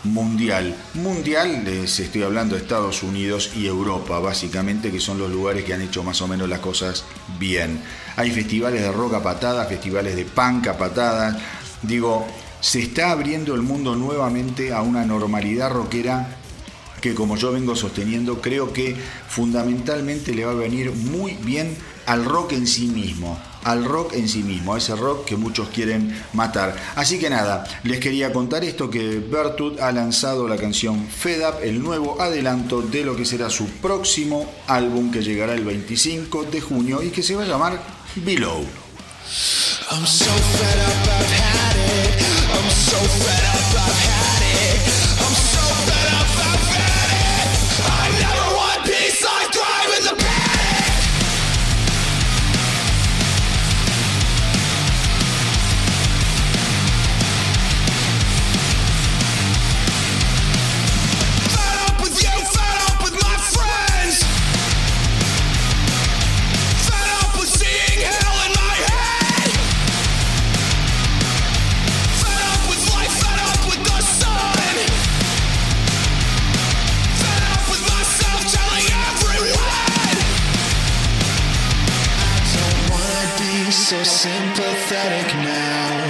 [0.05, 0.75] mundial.
[0.95, 5.75] Mundial, les estoy hablando de Estados Unidos y Europa, básicamente, que son los lugares que
[5.75, 7.05] han hecho más o menos las cosas
[7.39, 7.81] bien.
[8.17, 11.37] Hay festivales de rock a patadas, festivales de punk a patadas.
[11.83, 12.27] Digo,
[12.61, 16.39] se está abriendo el mundo nuevamente a una normalidad rockera
[17.01, 18.97] que como yo vengo sosteniendo, creo que
[19.29, 21.77] fundamentalmente le va a venir muy bien
[22.07, 25.69] al rock en sí mismo, al rock en sí mismo, a ese rock que muchos
[25.69, 26.75] quieren matar.
[26.97, 31.57] Así que nada, les quería contar esto que Bertut ha lanzado la canción Fed Up,
[31.63, 36.61] el nuevo adelanto de lo que será su próximo álbum que llegará el 25 de
[36.61, 37.81] junio y que se va a llamar
[38.17, 38.65] Below.
[42.59, 44.38] I'm so fed up, I've had
[83.89, 86.08] so sympathetic now.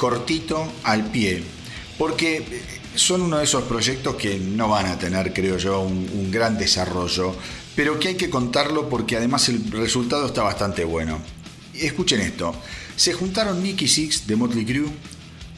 [0.00, 1.42] Cortito al pie,
[1.98, 2.42] porque
[2.94, 7.34] son uno de esos proyectos que no van a tener, creo yo, un, gran desarrollo,
[7.76, 11.18] pero que hay que contarlo porque además el resultado está bastante bueno.
[11.74, 12.54] Escuchen esto,
[12.96, 14.88] se juntaron Nicky Six de Motley Crue,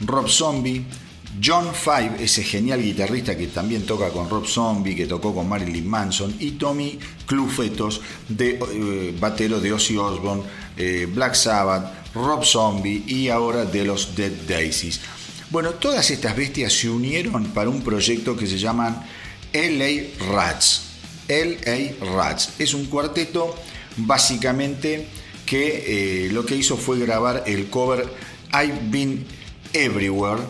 [0.01, 0.83] Rob Zombie,
[1.41, 5.87] John Five, ese genial guitarrista que también toca con Rob Zombie, que tocó con Marilyn
[5.87, 10.43] Manson, y Tommy Clufetos, de, eh, batero de Ozzy Osbourne,
[10.75, 14.99] eh, Black Sabbath, Rob Zombie y ahora de los Dead Daisies.
[15.49, 19.05] Bueno, todas estas bestias se unieron para un proyecto que se llaman
[19.53, 20.81] LA Rats.
[21.27, 23.55] LA Rats es un cuarteto
[23.97, 25.07] básicamente
[25.45, 28.09] que eh, lo que hizo fue grabar el cover
[28.51, 29.25] I've Been
[29.73, 30.41] Everywhere.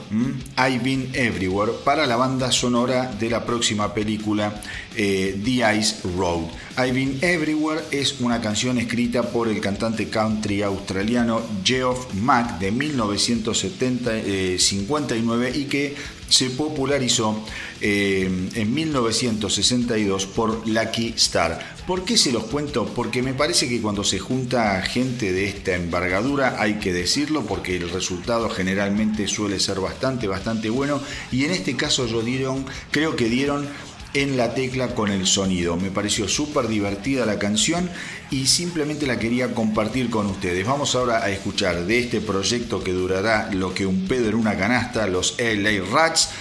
[0.57, 4.61] I've Been Everywhere, para la banda sonora de la próxima película
[4.95, 6.43] eh, The Ice Road.
[6.77, 12.71] I've Been Everywhere es una canción escrita por el cantante country australiano Geoff Mack de
[12.71, 15.95] 1959 y que
[16.33, 17.39] se popularizó
[17.79, 21.75] eh, en 1962 por Lucky Star.
[21.85, 22.85] ¿Por qué se los cuento?
[22.85, 27.77] Porque me parece que cuando se junta gente de esta envergadura hay que decirlo porque
[27.77, 30.99] el resultado generalmente suele ser bastante, bastante bueno
[31.31, 33.67] y en este caso yo dieron, creo que dieron
[34.13, 35.75] en la tecla con el sonido.
[35.77, 37.89] Me pareció súper divertida la canción
[38.29, 40.65] y simplemente la quería compartir con ustedes.
[40.65, 44.57] Vamos ahora a escuchar de este proyecto que durará lo que un pedo en una
[44.57, 46.31] canasta, los LA Rats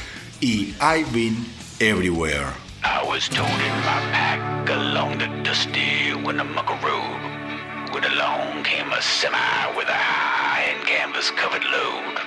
[0.40, 1.47] y I've Been
[1.81, 2.49] Everywhere.
[2.85, 6.12] I was toting my pack along the dusty.
[6.24, 12.19] When along came a semi with a high and canvas covered load.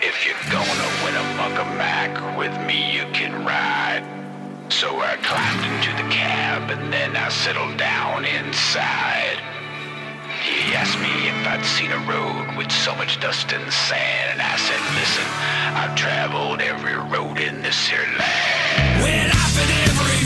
[0.00, 4.23] If you're gonna Winnemucca Mac with me, you can ride.
[4.80, 9.38] So I climbed into the cab and then I settled down inside.
[10.42, 14.42] He asked me if I'd seen a road with so much dust and sand, and
[14.42, 15.24] I said, listen,
[15.78, 19.30] I've traveled every road in this here land.
[19.30, 20.23] Everywhere,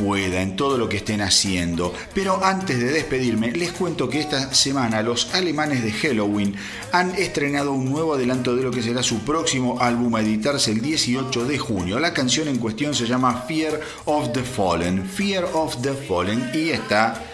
[0.00, 1.92] pueda, en todo lo que estén haciendo.
[2.14, 6.54] Pero antes de despedirme, les cuento que esta semana los alemanes de Halloween
[6.92, 10.80] han estrenado un nuevo adelanto de lo que será su próximo álbum a editarse el
[10.80, 12.00] 18 de junio.
[12.00, 16.70] La canción en cuestión se llama Fear of the Fallen, Fear of the Fallen y
[16.70, 17.29] está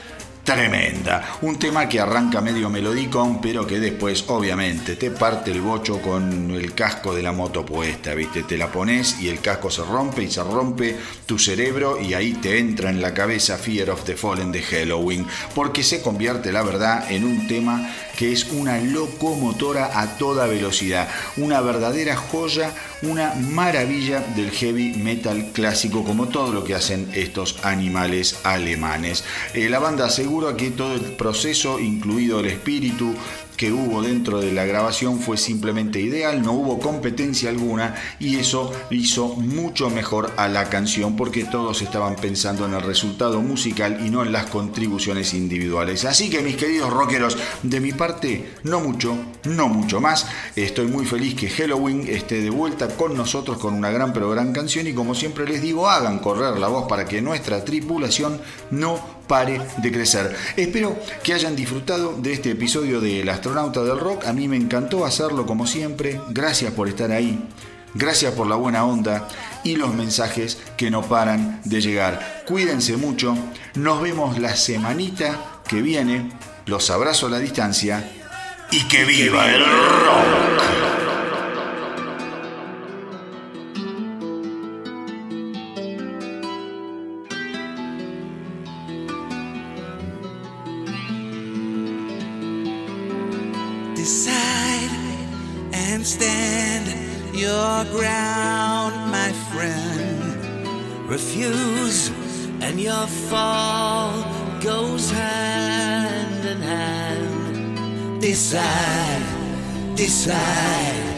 [0.46, 1.38] tremenda.
[1.42, 6.52] Un tema que arranca medio melodicón, pero que después, obviamente, te parte el bocho con
[6.52, 8.44] el casco de la moto puesta, ¿viste?
[8.44, 10.96] Te la pones y el casco se rompe y se rompe
[11.26, 15.26] tu cerebro y ahí te entra en la cabeza Fear of the Fallen de Halloween,
[15.52, 21.08] porque se convierte, la verdad, en un tema que es una locomotora a toda velocidad,
[21.36, 27.56] una verdadera joya, una maravilla del heavy metal clásico, como todo lo que hacen estos
[27.62, 29.24] animales alemanes.
[29.54, 33.14] Eh, la banda asegura que todo el proceso, incluido el espíritu,
[33.56, 38.72] que hubo dentro de la grabación fue simplemente ideal, no hubo competencia alguna y eso
[38.90, 44.10] hizo mucho mejor a la canción porque todos estaban pensando en el resultado musical y
[44.10, 46.04] no en las contribuciones individuales.
[46.04, 50.26] Así que mis queridos rockeros, de mi parte, no mucho, no mucho más.
[50.54, 54.52] Estoy muy feliz que Halloween esté de vuelta con nosotros con una gran pero gran
[54.52, 59.15] canción y como siempre les digo, hagan correr la voz para que nuestra tripulación no
[59.26, 60.34] pare de crecer.
[60.56, 64.26] Espero que hayan disfrutado de este episodio de El Astronauta del Rock.
[64.26, 66.20] A mí me encantó hacerlo como siempre.
[66.30, 67.38] Gracias por estar ahí.
[67.94, 69.26] Gracias por la buena onda
[69.64, 72.44] y los mensajes que no paran de llegar.
[72.46, 73.36] Cuídense mucho.
[73.74, 76.30] Nos vemos la semanita que viene.
[76.66, 78.12] Los abrazo a la distancia.
[78.70, 81.05] Y que viva el rock.
[97.76, 101.08] Your ground, my friend.
[101.08, 102.08] Refuse,
[102.60, 104.12] and your fall
[104.62, 108.20] goes hand in hand.
[108.20, 109.22] Decide,
[109.94, 111.14] decide,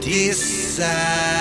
[0.00, 1.38] decide.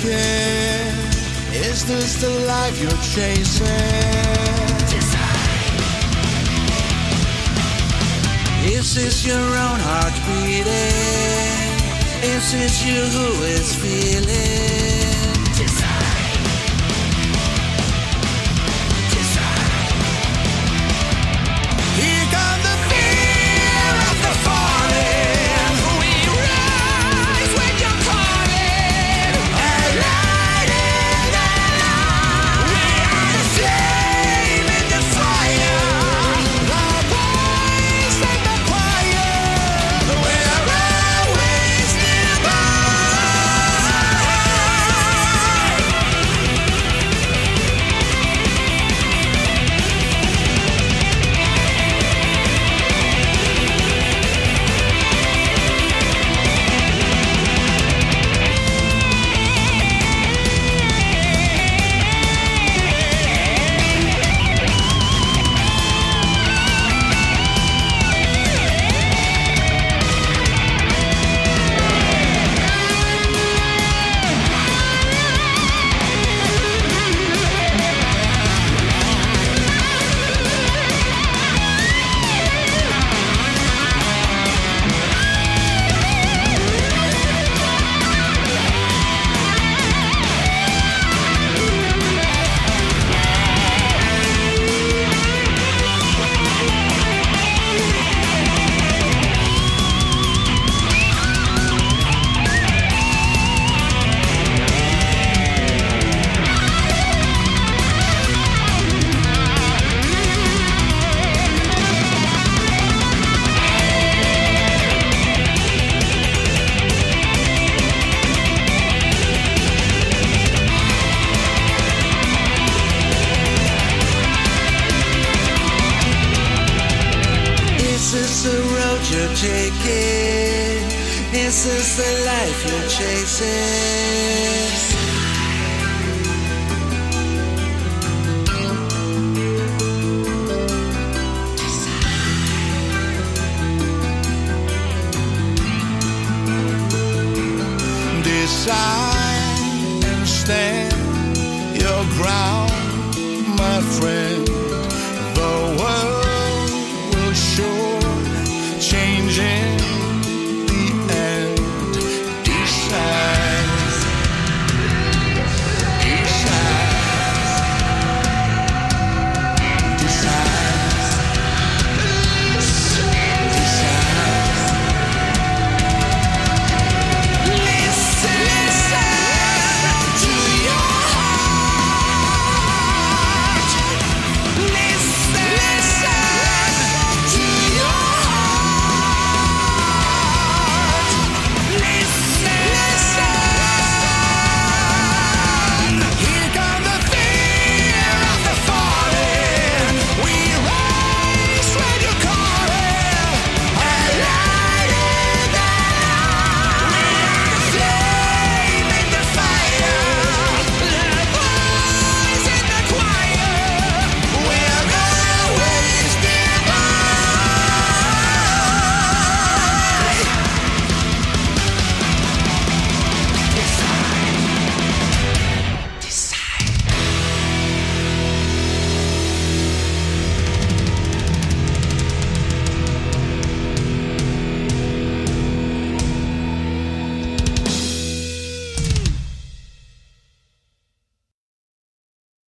[0.00, 3.66] Is this the life you're chasing?
[8.70, 10.68] Is this your own heart beating?
[12.22, 14.97] Is this you who is feeling?